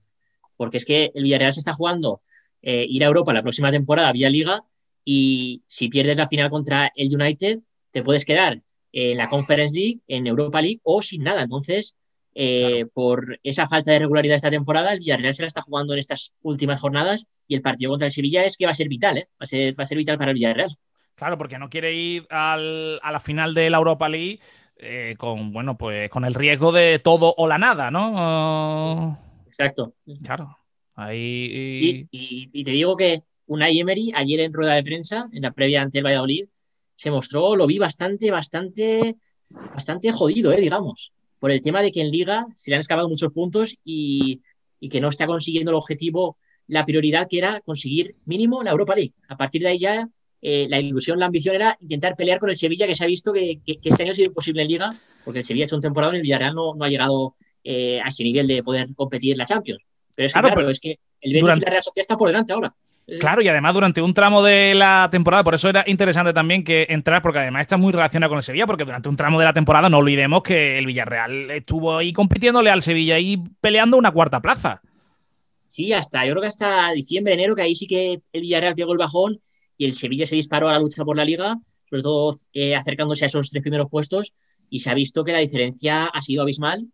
[0.57, 2.21] porque es que el Villarreal se está jugando
[2.61, 4.63] eh, ir a Europa la próxima temporada vía Liga
[5.05, 7.59] y si pierdes la final contra el United,
[7.91, 11.43] te puedes quedar en la Conference League, en Europa League o sin nada.
[11.43, 11.95] Entonces,
[12.33, 15.99] eh, por esa falta de regularidad esta temporada, el Villarreal se la está jugando en
[15.99, 19.17] estas últimas jornadas y el partido contra el Sevilla es que va a ser vital,
[19.17, 19.29] ¿eh?
[19.33, 20.77] va, a ser, va a ser vital para el Villarreal.
[21.15, 24.39] Claro, porque no quiere ir a la final de la Europa League
[25.17, 29.17] con, bueno, pues con el riesgo de todo o la nada, ¿no?
[29.57, 29.95] Exacto.
[30.23, 30.55] Claro.
[30.93, 32.07] Ahí.
[32.11, 35.81] Sí, y, te digo que Unai Emery, ayer en rueda de prensa, en la previa
[35.81, 36.45] ante el Valladolid,
[36.95, 39.15] se mostró, lo vi bastante, bastante,
[39.49, 40.61] bastante jodido, ¿eh?
[40.61, 44.41] digamos, por el tema de que en Liga se le han escapado muchos puntos y,
[44.91, 46.37] que no está consiguiendo el objetivo,
[46.67, 49.13] la prioridad que era conseguir mínimo la Europa League.
[49.27, 50.07] A partir de ahí ya
[50.41, 53.33] eh, la ilusión, la ambición era intentar pelear con el Sevilla, que se ha visto
[53.33, 56.13] que, este año ha sido imposible en Liga, porque el Sevilla ha hecho un temporada
[56.13, 57.33] y el Villarreal no, no ha llegado
[57.63, 59.81] eh, a ese nivel de poder competir en la Champions.
[60.15, 62.53] Pero es que, claro, es que el Betis y la Real Sociedad está por delante
[62.53, 62.73] ahora.
[63.19, 66.87] Claro, y además durante un tramo de la temporada, por eso era interesante también que
[66.89, 69.53] entrar, porque además está muy relacionado con el Sevilla, porque durante un tramo de la
[69.53, 74.41] temporada no olvidemos que el Villarreal estuvo ahí compitiéndole al Sevilla y peleando una cuarta
[74.41, 74.81] plaza.
[75.67, 78.91] Sí, hasta, yo creo que hasta diciembre, enero, que ahí sí que el Villarreal pegó
[78.91, 79.39] el bajón
[79.77, 81.55] y el Sevilla se disparó a la lucha por la liga,
[81.89, 84.33] sobre todo eh, acercándose a esos tres primeros puestos,
[84.69, 86.87] y se ha visto que la diferencia ha sido abismal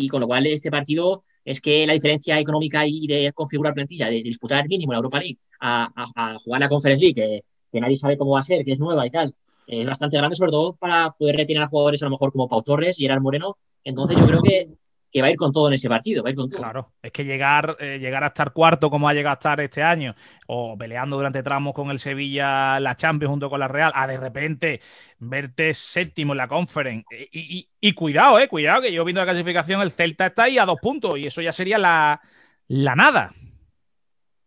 [0.00, 4.08] y con lo cual este partido es que la diferencia económica y de configurar plantilla,
[4.08, 7.42] de, disputar mínimo la Europa League a, jugar la Conference League,
[7.72, 9.34] que, nadie sabe cómo va a ser, que es nueva y tal,
[9.66, 12.62] es bastante grande, sobre todo para poder retener a jugadores a lo mejor como Pau
[12.62, 13.56] Torres y Gerard Moreno.
[13.84, 14.68] Entonces yo creo que
[15.10, 16.60] que va a ir con todo en ese partido, va a ir con todo.
[16.60, 19.82] Claro, es que llegar, eh, llegar a estar cuarto como ha llegado a estar este
[19.82, 20.14] año,
[20.46, 24.18] o peleando durante tramos con el Sevilla, la Champions junto con la Real, a de
[24.18, 24.80] repente
[25.18, 27.06] verte séptimo en la Conference.
[27.32, 30.78] Y, cuidado, eh, cuidado, que yo viendo la clasificación, el Celta está ahí a dos
[30.80, 32.20] puntos, y eso ya sería la,
[32.66, 33.34] la nada.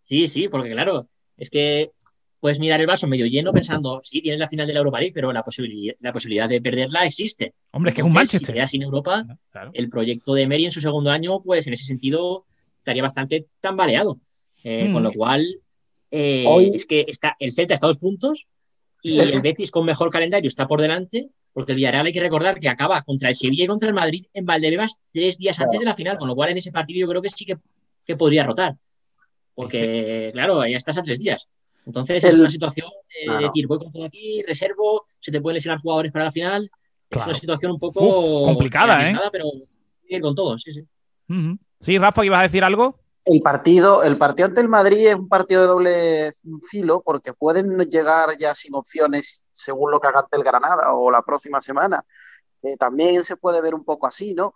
[0.04, 1.08] Sí, sí, porque claro,
[1.38, 1.92] es que
[2.42, 5.14] puedes mirar el vaso medio lleno pensando, sí, tienes la final de la Europa League,
[5.14, 7.54] pero la posibilidad, la posibilidad de perderla existe.
[7.72, 8.68] Hombre, es que es un Manchester.
[8.68, 9.24] Si sin Europa,
[9.74, 12.46] el proyecto de Mary en su segundo año, pues en ese sentido
[12.80, 14.18] estaría bastante tambaleado.
[14.64, 15.14] Eh, Con lo mm.
[15.14, 15.62] cual,
[16.10, 18.48] eh, es que está, el Celta está a dos puntos
[19.04, 22.60] y el Betis con mejor calendario está por delante, porque el Villarreal hay que recordar
[22.60, 25.86] que acaba contra el Sevilla y contra el Madrid en Valdebebas tres días antes de
[25.86, 27.58] la final, con lo cual en ese partido yo creo que sí que,
[28.04, 28.76] que podría rotar.
[29.54, 31.48] Porque, claro, ya estás a tres días.
[31.86, 32.88] Entonces es una situación
[33.28, 36.70] de decir, voy con todo aquí, reservo, se te pueden lesionar jugadores para la final.
[37.10, 39.16] Es una situación un poco complicada, ¿eh?
[39.32, 39.46] Pero
[40.08, 40.86] ir con todos, sí, sí.
[41.80, 43.00] Sí, Rafa, ¿ibas a decir algo?
[43.24, 46.32] El partido, el partido ante el Madrid es un partido de doble
[46.70, 51.12] filo porque pueden llegar ya sin opciones según lo que haga ante el Granada o
[51.12, 52.04] la próxima semana.
[52.80, 54.54] también se puede ver un poco así, ¿no?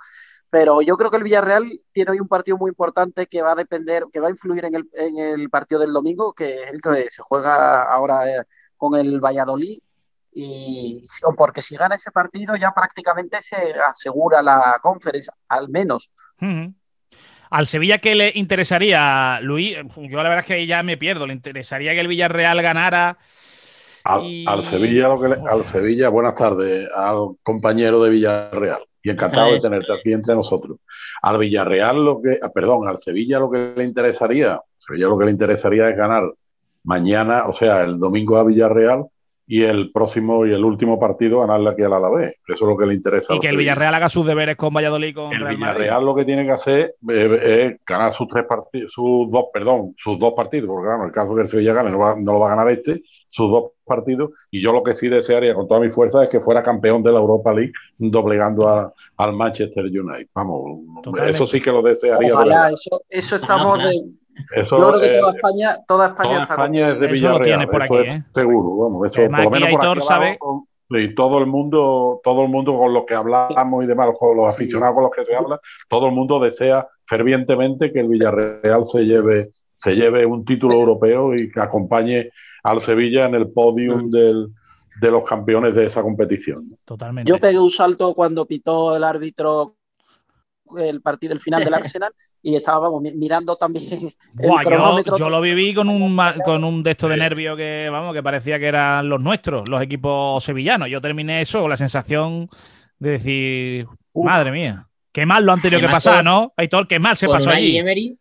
[0.56, 3.56] Pero yo creo que el Villarreal tiene hoy un partido muy importante que va a
[3.56, 6.80] depender, que va a influir en el, en el partido del domingo, que es el
[6.80, 8.42] que se juega ahora eh,
[8.78, 9.80] con el Valladolid.
[10.32, 11.04] Y
[11.36, 16.14] porque si gana ese partido ya prácticamente se asegura la conferencia, al menos.
[17.50, 19.76] Al Sevilla, ¿qué le interesaría, Luis?
[19.98, 21.28] Yo la verdad es que ya me pierdo.
[21.28, 23.18] ¿Le interesaría que el Villarreal ganara?
[24.06, 29.60] Al, Sevilla, lo que al Sevilla, buenas tardes, al compañero de Villarreal y encantado de
[29.60, 30.80] tenerte aquí entre nosotros.
[31.22, 35.26] Al Villarreal, lo que, ah, perdón, al Sevilla lo que le interesaría, Sevilla lo que
[35.26, 36.24] le interesaría es ganar
[36.84, 39.06] mañana, o sea, el domingo a Villarreal
[39.46, 42.34] y el próximo y el último partido ganarle aquí al Alavés.
[42.48, 43.36] Eso es lo que le interesa.
[43.36, 46.44] Y que el Villarreal haga sus deberes con Valladolid con El Villarreal lo que tiene
[46.44, 51.04] que hacer es, ganar sus tres partidos, sus dos, perdón, sus dos partidos, porque claro,
[51.04, 53.04] en el caso de que el Sevilla gane no, no lo va a ganar este,
[53.36, 54.32] sus dos partidos.
[54.50, 57.12] Y yo lo que sí desearía con toda mi fuerza es que fuera campeón de
[57.12, 60.28] la Europa League, doblegando al Manchester United.
[60.34, 60.80] Vamos,
[61.28, 62.34] eso sí que lo desearía.
[63.10, 63.80] eso, estamos
[64.54, 67.08] Eso, Yo creo que eh, toda España, toda España toda está España es de Eso
[67.08, 68.24] lo Villarreal, tiene por eso aquí, es ¿eh?
[68.34, 68.76] seguro.
[68.78, 72.44] Vamos, eso, Además, por lo menos por aquí sabe- abajo, y todo el mundo, todo
[72.44, 74.64] el mundo con los que hablamos y demás, con los Sí.
[74.64, 75.60] aficionados con los que se habla,
[75.90, 81.34] todo el mundo desea fervientemente que el Villarreal se lleve, se lleve un título europeo
[81.36, 82.30] y que acompañe
[82.66, 84.10] al Sevilla en el podium Mm.
[84.10, 84.48] del,
[85.02, 86.66] de los campeones de esa competición.
[86.86, 87.30] Totalmente.
[87.30, 89.78] Yo pegué un salto cuando pitó el árbitro
[90.78, 92.12] el partido, el final del Arsenal,
[92.42, 92.58] y
[93.02, 95.18] mi- mirando también el Buah, yo, cronómetro.
[95.18, 98.58] yo lo viví con un, con un de estos de nervio que, vamos, que parecía
[98.60, 100.90] que eran los nuestros, los equipos sevillanos.
[100.90, 102.50] Yo terminé eso con la sensación
[102.98, 104.26] de decir, Uf.
[104.26, 105.92] madre mía, qué mal lo han tenido que con-
[106.24, 106.54] ¿no?
[106.58, 107.52] Aitor, qué mal se pasó.
[107.78, 108.18] Emery,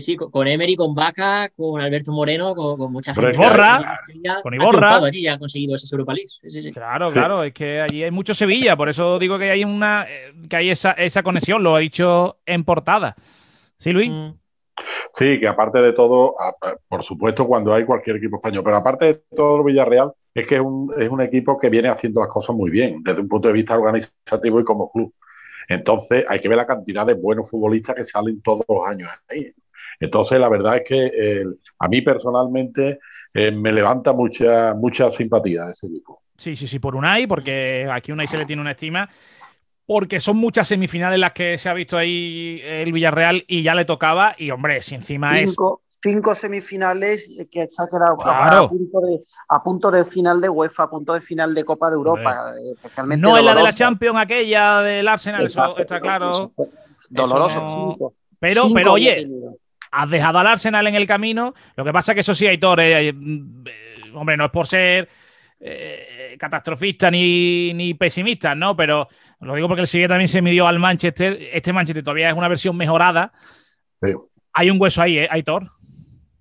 [0.00, 3.32] sí, sí, con, Emery, con Vaca, con Alberto Moreno, con, con mucha gente.
[3.32, 4.96] Sevilla con ha Iborra.
[4.96, 6.28] allí y ha conseguido ese Europa League.
[6.28, 6.70] Sí, sí, sí.
[6.72, 7.18] Claro, Sí.
[7.18, 10.56] claro, es que allí hay mucho Sevilla, por eso digo que hay una eh, que
[10.56, 13.14] hay esa, esa conexión, lo he dicho en portada.
[13.76, 14.10] ¿Sí, Luis?
[14.10, 14.30] Mm.
[15.12, 16.34] Sí, que aparte de todo,
[16.88, 20.54] por supuesto, cuando hay cualquier equipo español, pero aparte de todo, el Villarreal es que
[20.56, 23.48] es un, es un equipo que viene haciendo las cosas muy bien, desde un punto
[23.48, 25.12] de vista organizativo y como club.
[25.68, 29.52] Entonces, hay que ver la cantidad de buenos futbolistas que salen todos los años ahí.
[30.02, 31.44] Entonces, la verdad es que eh,
[31.78, 32.98] a mí personalmente
[33.34, 36.22] eh, me levanta mucha, mucha simpatía ese equipo.
[36.36, 39.08] Sí, sí, sí, por Unai, porque aquí Unai se le tiene una estima.
[39.86, 43.84] Porque son muchas semifinales las que se ha visto ahí el Villarreal y ya le
[43.84, 44.34] tocaba.
[44.38, 45.50] Y hombre, si encima es.
[45.50, 48.64] cinco, cinco semifinales que se ha quedado a- Claro.
[48.64, 51.90] a, punto de, a punto de final de UEFA, a punto de final de Copa
[51.90, 52.52] de Europa.
[52.74, 53.72] Especialmente No es la de la.
[53.72, 56.30] Champions, aquella del Arsenal, eso Exacto, está claro.
[56.30, 56.52] eso
[57.10, 57.60] Doloroso.
[57.60, 58.14] no- cinco.
[58.38, 59.28] Pero, Cinco pero oye.
[59.92, 61.54] Has dejado al Arsenal en el camino.
[61.76, 63.14] Lo que pasa que eso sí, Aitor, eh, eh,
[64.14, 65.08] hombre, no es por ser
[65.60, 68.74] eh, catastrofista ni, ni pesimista, ¿no?
[68.74, 69.06] Pero
[69.40, 71.38] lo digo porque el Sevilla también se midió al Manchester.
[71.52, 73.32] Este Manchester todavía es una versión mejorada.
[74.02, 74.12] Sí.
[74.54, 75.70] Hay un hueso ahí, ¿eh, Aitor?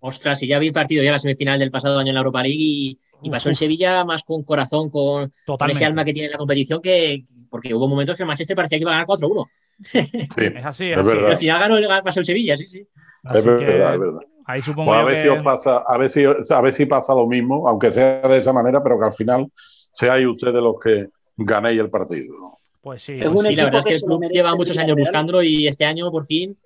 [0.04, 2.22] Ostras, y ya vi el partido ya en la semifinal del pasado año en la
[2.22, 3.00] Europa League y,
[3.30, 3.60] pasó el uf.
[3.60, 5.32] Sevilla más con corazón, con,
[5.70, 8.80] ese alma que tiene en la competición, que porque hubo momentos que el Manchester parecía
[8.80, 9.48] que iba a ganar 4-1.
[9.84, 11.16] Sí, Es así, es, Es así.
[11.18, 11.28] verdad.
[11.30, 12.88] Y al final ganó el, pasó el Sevilla, sí, sí.
[13.24, 14.20] Así es verdad, que es verdad.
[14.46, 16.86] ahí supongo Pues a ver que- si os pasa, a ver si, a ver si
[16.88, 19.48] pasa lo mismo, aunque sea de esa manera, pero que al final
[19.94, 22.34] seáis ustedes los que ganéis el partido.
[22.40, 22.58] ¿no?
[22.82, 23.14] Pues sí.
[23.14, 23.56] Es pues un sí.
[23.56, 26.10] La equipo verdad es que que el club lleva muchos años buscándolo y este año
[26.10, 26.58] por fin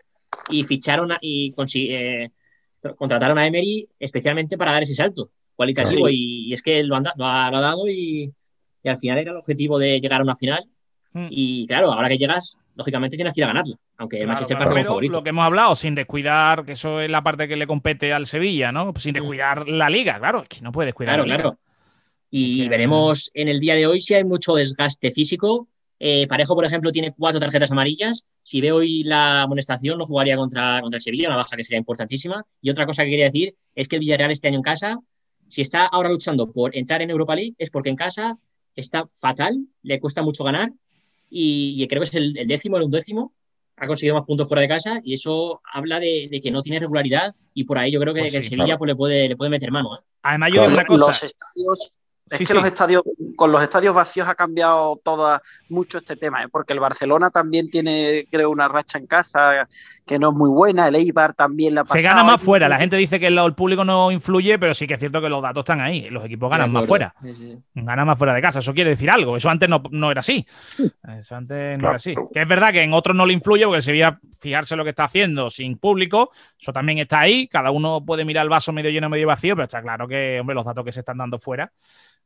[0.50, 2.32] y ficharon a- y consi- eh,
[2.96, 6.14] contrataron a Emery especialmente para dar ese salto cualitativo Sí.
[6.16, 8.32] y, y es que lo, han lo ha, lo ha dado y,
[8.84, 10.64] y al final era el objetivo de llegar a una final
[11.14, 11.28] Mm.
[11.30, 14.58] y claro, ahora que llegas, lógicamente tienes que ir a ganarla, aunque el Claro, Manchester
[14.58, 15.14] claro, pero favorito.
[15.14, 18.26] lo que hemos hablado, sin descuidar, que eso es la parte que le compete al
[18.26, 18.92] Sevilla, ¿no?
[18.98, 21.42] Sin descuidar la liga, claro, es que no puede descuidar Claro, la liga.
[21.52, 21.58] claro.
[22.30, 25.70] Y Que- veremos en el día de hoy si hay mucho desgaste físico.
[26.00, 28.26] Eh, Parejo, por ejemplo, tiene cuatro tarjetas amarillas.
[28.46, 31.80] Si ve hoy la amonestación, no jugaría contra, contra el Sevilla, una baja que sería
[31.80, 32.46] importantísima.
[32.62, 35.00] Y otra cosa que quería decir es que el Villarreal este año en casa,
[35.50, 38.38] si está ahora luchando por entrar en Europa League, es porque en casa
[38.76, 40.70] está fatal, le cuesta mucho ganar.
[41.28, 43.34] Y, y creo que es el, el décimo, el undécimo.
[43.78, 46.80] Ha conseguido más puntos fuera de casa y eso habla de, de que no tiene
[46.80, 47.34] regularidad.
[47.56, 48.78] Y por ahí yo creo que, Pues que el Sevilla claro.
[48.78, 49.96] pues, le, puede, le puede meter mano.
[49.98, 50.02] ¿eh?
[50.22, 51.08] Además, yo digo una cosa.
[51.08, 51.98] Los estadios,
[52.30, 52.54] es Sí, que sí.
[52.54, 53.04] los estadios,
[53.36, 56.48] con los estadios vacíos ha cambiado toda, mucho este tema, ¿eh?
[56.52, 59.68] porque el Barcelona también tiene, creo, una racha en casa
[60.06, 62.70] que no es muy buena, el Eibar también la ha Se gana más fuera.
[62.70, 65.30] La gente dice que el, el público no influye, pero sí que es cierto que
[65.30, 66.10] los datos están ahí.
[66.10, 67.16] Los equipos ganan más fuera.
[67.74, 68.60] Ganan más fuera de casa.
[68.60, 69.36] Eso quiere decir algo.
[69.36, 70.46] Eso antes no, no era así.
[71.18, 71.88] Eso antes no Claro.
[71.90, 72.14] era así.
[72.34, 74.92] Que es verdad que en otros no le influye porque el Sevilla, fijarse lo que
[74.92, 76.30] está haciendo sin público,
[76.60, 77.48] eso también está ahí.
[77.48, 80.54] Cada uno puede mirar el vaso medio lleno, medio vacío, pero está claro que, hombre,
[80.56, 81.72] los datos que se están dando fuera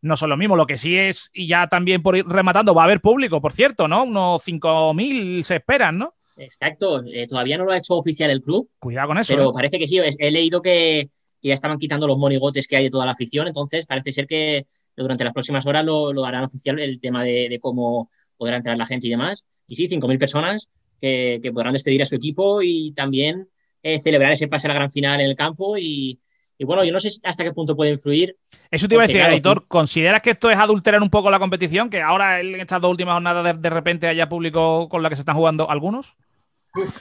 [0.02, 0.56] no son lo mismo.
[0.56, 3.52] Lo que sí es, y ya también por ir rematando, va a haber público, por
[3.54, 4.04] cierto, ¿no?
[4.04, 6.14] Unos 5.000 se esperan, ¿no?
[6.40, 9.34] Exacto, eh, todavía no lo ha hecho oficial el club, Cuidado con eso.
[9.34, 9.54] pero ¿eh?
[9.54, 10.00] parece que sí.
[10.00, 11.10] He leído que,
[11.42, 14.26] que ya estaban quitando los monigotes que hay de toda la afición, entonces parece ser
[14.26, 14.66] que
[14.96, 18.78] durante las próximas horas lo, lo harán oficial el tema de, de cómo podrá entrar
[18.78, 19.46] la gente y demás.
[19.68, 20.70] Y sí, 5.000 personas
[21.00, 23.50] que, que podrán despedir a su equipo y también
[23.84, 25.78] eh, celebrar ese pase a la gran final en el campo.
[25.78, 26.20] Y,
[26.58, 28.36] y bueno, yo no sé hasta qué punto puede influir.
[28.72, 29.68] Eso te iba a decir, claro, editor.
[29.68, 31.90] ¿Consideras que esto es adulterar un poco la competición?
[31.90, 35.16] Que ahora en estas dos últimas jornadas de, de repente haya público con la que
[35.16, 36.16] se están jugando algunos?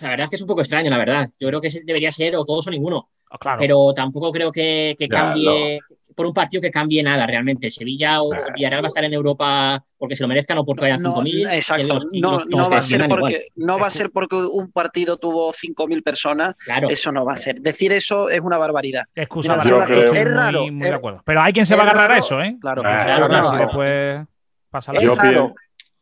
[0.00, 1.28] La verdad es que es un poco extraño, la verdad.
[1.38, 3.08] Yo creo que debería ser o todos o ninguno.
[3.30, 3.58] Ah, claro.
[3.60, 5.80] pero tampoco creo que, que Ya, cambie
[6.16, 7.70] por un partido que cambie nada realmente.
[7.70, 11.02] Sevilla o Villarreal va a estar en Europa porque se lo merezcan o porque hayan
[11.02, 11.28] No, 5.000.
[11.28, 12.40] y exacto, los- y no,
[12.70, 16.88] va a ser porque no va a ser porque un partido tuvo 5.000 personas, Claro,
[16.88, 17.60] eso no va a ser.
[17.60, 19.04] Decir eso es una barbaridad.
[19.14, 21.22] Excusa es muy- raro, muy de es- acuerdo.
[21.24, 22.56] Pero hay quien se va a agarrar a eso, ¿eh?
[22.60, 23.50] Claro, Se va a claro, agarrar claro.
[23.50, 24.26] si después
[24.70, 25.00] pasa la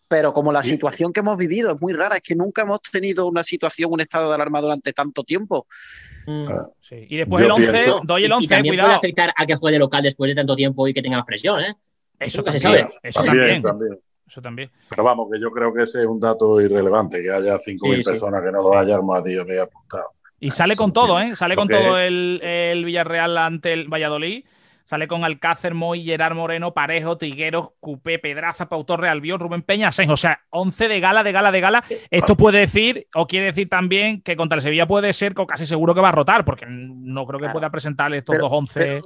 [0.09, 3.27] Pero como la situación que hemos vivido es muy rara, es que nunca hemos tenido
[3.27, 5.67] una situación, un estado de alarma durante tanto tiempo.
[6.27, 6.47] Mm.
[6.49, 9.75] Ah, y después el 11, doy el 11, y, también puede afectar a que juegue
[9.75, 11.75] de local después de tanto tiempo y que tenga más presión, ¿eh?
[12.19, 12.89] Eso, también, se sabe.
[13.03, 13.63] Eso también,
[14.27, 14.71] Eso también.
[14.89, 18.43] Pero vamos, que yo creo que ese es un dato irrelevante, que haya 5.000 personas
[18.43, 20.11] que no lo hayan más que he apuntado.
[20.39, 21.35] Y sale con todo, ¿eh?
[21.35, 24.45] Sale con todo el, el Villarreal ante el Valladolid.
[24.87, 29.91] Sale con Alcácer, Moy, Gerard Moreno, Parejo, Tigueros, Cupé, Pedraza, Pau Torre, Albión, Rubén Peña,
[29.91, 30.09] Seis.
[30.09, 31.85] O sea, 11 de gala, de gala, de gala.
[32.09, 35.93] Esto puede decir, o quiere decir también, que contra el Sevilla puede ser casi seguro
[35.93, 39.01] que va a rotar, porque no creo que pueda presentar estos dos 11.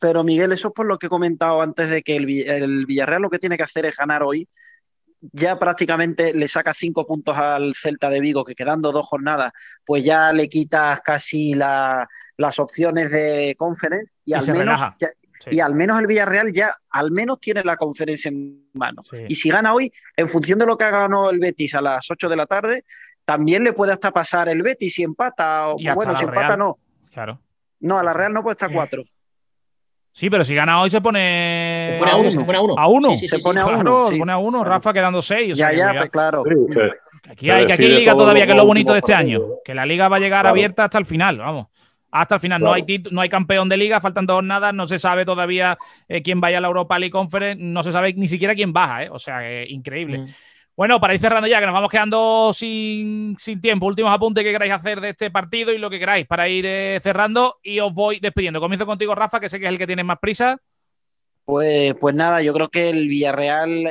[0.00, 3.28] Pero, Miguel, eso es por lo que he comentado antes de que el, Villarreal lo
[3.28, 4.48] que tiene que hacer es ganar hoy
[5.32, 9.52] ya prácticamente le saca cinco puntos al Celta de Vigo, que quedando dos jornadas,
[9.84, 14.80] pues ya le quitas casi las opciones de conference y, al menos
[15.50, 19.02] y al menos el Villarreal ya al menos tiene la conferencia en mano.
[19.28, 22.10] Y si gana hoy, en función de lo que ha ganado el Betis a las
[22.10, 22.84] 8 de la tarde,
[23.24, 25.68] también le puede hasta pasar el Betis si empata.
[25.68, 26.78] O, bueno, si empata no.
[27.12, 27.40] Claro.
[27.80, 29.04] No, a la Real no puede estar 4.
[30.12, 32.30] Sí, pero si gana hoy se pone, a uno.
[32.30, 32.74] Se pone a uno.
[32.78, 33.16] A uno.
[33.16, 34.06] se pone a uno.
[34.06, 35.58] Se pone a uno, Rafa quedando seis.
[35.58, 36.42] ya, ya, pues claro.
[37.28, 39.42] Aquí hay, que aquí liga todavía, que es lo bonito de este año.
[39.62, 41.66] Que la liga va a llegar abierta hasta el final, vamos
[42.20, 42.62] hasta el final.
[42.62, 46.22] No, hay no hay campeón de liga, faltan dos jornadas, no se sabe todavía eh,
[46.22, 49.08] quién vaya a la Europa League Conference, no se sabe ni siquiera quién baja, ¿eh?
[49.10, 50.18] o sea, increíble.
[50.18, 50.26] Mm.
[50.76, 54.72] Bueno, para ir cerrando ya, que nos vamos quedando sin, tiempo, últimos apuntes que queráis
[54.72, 58.20] hacer de este partido y lo que queráis para ir eh, cerrando y os voy
[58.20, 58.60] despidiendo.
[58.60, 60.58] Comienzo contigo, Rafa, que sé que es el que tiene más prisa.
[61.46, 63.88] Pues, pues nada, yo creo que el Villarreal,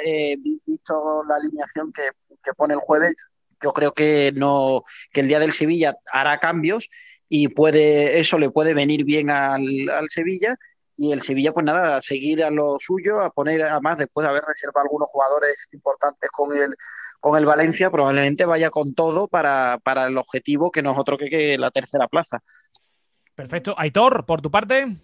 [0.65, 2.09] visto la alineación que,
[2.43, 3.15] que, pone el jueves,
[3.63, 6.89] yo creo que no, que el día del Sevilla hará cambios
[7.29, 10.55] y puede, eso le puede venir bien al, Sevilla
[10.95, 14.29] y el Sevilla pues nada, a seguir a lo suyo, a poner además después de
[14.29, 16.75] haber reservado algunos jugadores importantes con el
[17.19, 21.71] con el Valencia, probablemente vaya con todo para, el objetivo que nosotros que, que la
[21.71, 22.39] tercera plaza.
[23.33, 23.73] Perfecto.
[23.77, 24.95] Aitor, por tu parte.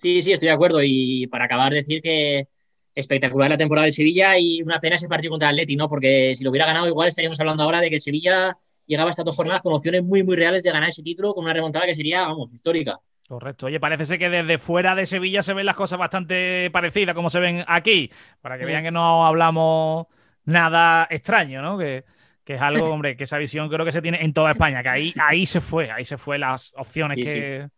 [0.00, 0.80] Sí, sí, estoy de acuerdo.
[0.82, 2.46] Y para acabar, decir que
[2.94, 5.88] espectacular la temporada del Sevilla y una pena ese partido contra el Atleti, ¿no?
[5.88, 8.56] Porque si lo hubiera ganado, igual estaríamos hablando ahora de que el Sevilla
[8.86, 11.52] llegaba hasta dos jornadas con opciones muy, muy reales de ganar ese título con una
[11.52, 12.98] remontada que sería, vamos, histórica.
[13.28, 13.66] Correcto.
[13.66, 17.28] Oye, parece ser que desde fuera de Sevilla se ven las cosas bastante parecidas como
[17.28, 18.10] se ven aquí,
[18.40, 20.06] para que vean que no hablamos
[20.44, 21.76] nada extraño, ¿no?
[21.76, 22.04] Que,
[22.46, 25.14] es algo, hombre, que esa visión creo que se tiene en toda España, que ahí,
[25.20, 27.68] ahí se fue, ahí se fue las opciones que,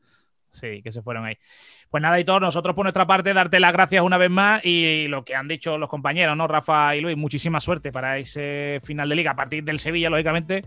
[0.50, 0.82] sí.
[0.82, 1.38] que se fueron ahí.
[1.88, 5.24] Pues nada, Hitor, nosotros por nuestra parte darte las gracias una vez más y lo
[5.24, 6.46] que han dicho los compañeros, ¿no?
[6.46, 10.66] Rafa y Luis, muchísima suerte para ese final de liga a partir del Sevilla, lógicamente.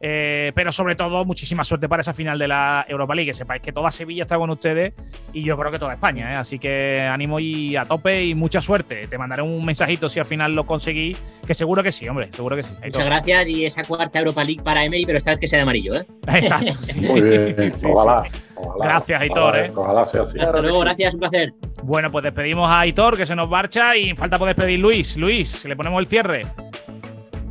[0.00, 3.30] Eh, pero sobre todo, muchísima suerte para esa final de la Europa League.
[3.30, 4.94] Que sepáis que toda Sevilla está con ustedes
[5.32, 6.32] y yo creo que toda España.
[6.32, 6.36] ¿eh?
[6.36, 9.06] Así que ánimo y a tope y mucha suerte.
[9.06, 12.56] Te mandaré un mensajito si al final lo conseguís, que seguro que sí, hombre, seguro
[12.56, 12.72] que sí.
[12.84, 15.62] Muchas gracias y esa cuarta Europa League para Emery, pero esta vez que sea de
[15.62, 15.94] amarillo.
[15.94, 16.04] ¿eh?
[16.28, 17.00] Exacto, sí.
[17.00, 18.24] Muy bien, ojalá,
[18.80, 19.56] Gracias, Aitor.
[19.56, 19.70] ¿eh?
[19.74, 20.38] Ojalá sea así.
[20.40, 21.52] Hasta luego, gracias, un placer.
[21.82, 25.16] Bueno, pues despedimos a Aitor, que se nos marcha, y falta por despedir Luis.
[25.16, 26.42] Luis, le ponemos el cierre.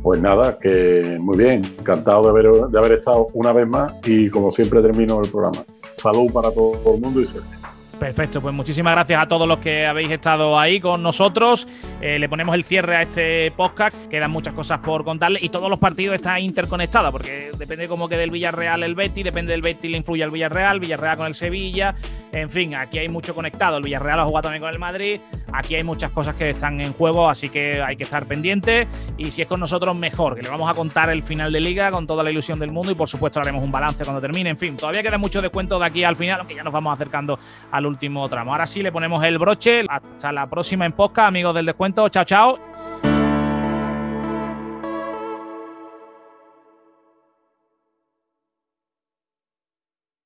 [0.02, 4.28] Pues nada, que muy bien, encantado de haber, de haber estado una vez más y
[4.30, 5.64] como siempre termino el programa.
[5.96, 7.58] Salud para todo el mundo y suerte.
[7.98, 11.66] Perfecto, pues muchísimas gracias a todos los que habéis estado ahí con nosotros.
[12.00, 13.94] Eh, le ponemos el cierre a este podcast.
[14.08, 18.16] Quedan muchas cosas por contarle y todos los partidos están interconectados porque depende como que
[18.16, 21.96] del Villarreal el Betty, depende del Betty le influye al Villarreal, Villarreal con el Sevilla.
[22.32, 23.78] En fin, aquí hay mucho conectado.
[23.78, 25.20] El Villarreal ha jugado también con el Madrid.
[25.52, 28.86] Aquí hay muchas cosas que están en juego, así que hay que estar pendientes.
[29.16, 31.90] Y si es con nosotros, mejor, que le vamos a contar el final de liga
[31.90, 34.50] con toda la ilusión del mundo y por supuesto haremos un balance cuando termine.
[34.50, 37.38] En fin, todavía queda mucho descuento de aquí al final, aunque ya nos vamos acercando
[37.70, 38.52] al último tramo.
[38.52, 39.84] Ahora sí le ponemos el broche.
[39.88, 42.08] Hasta la próxima en podcast, amigos del descuento.
[42.08, 43.17] Chao, chao.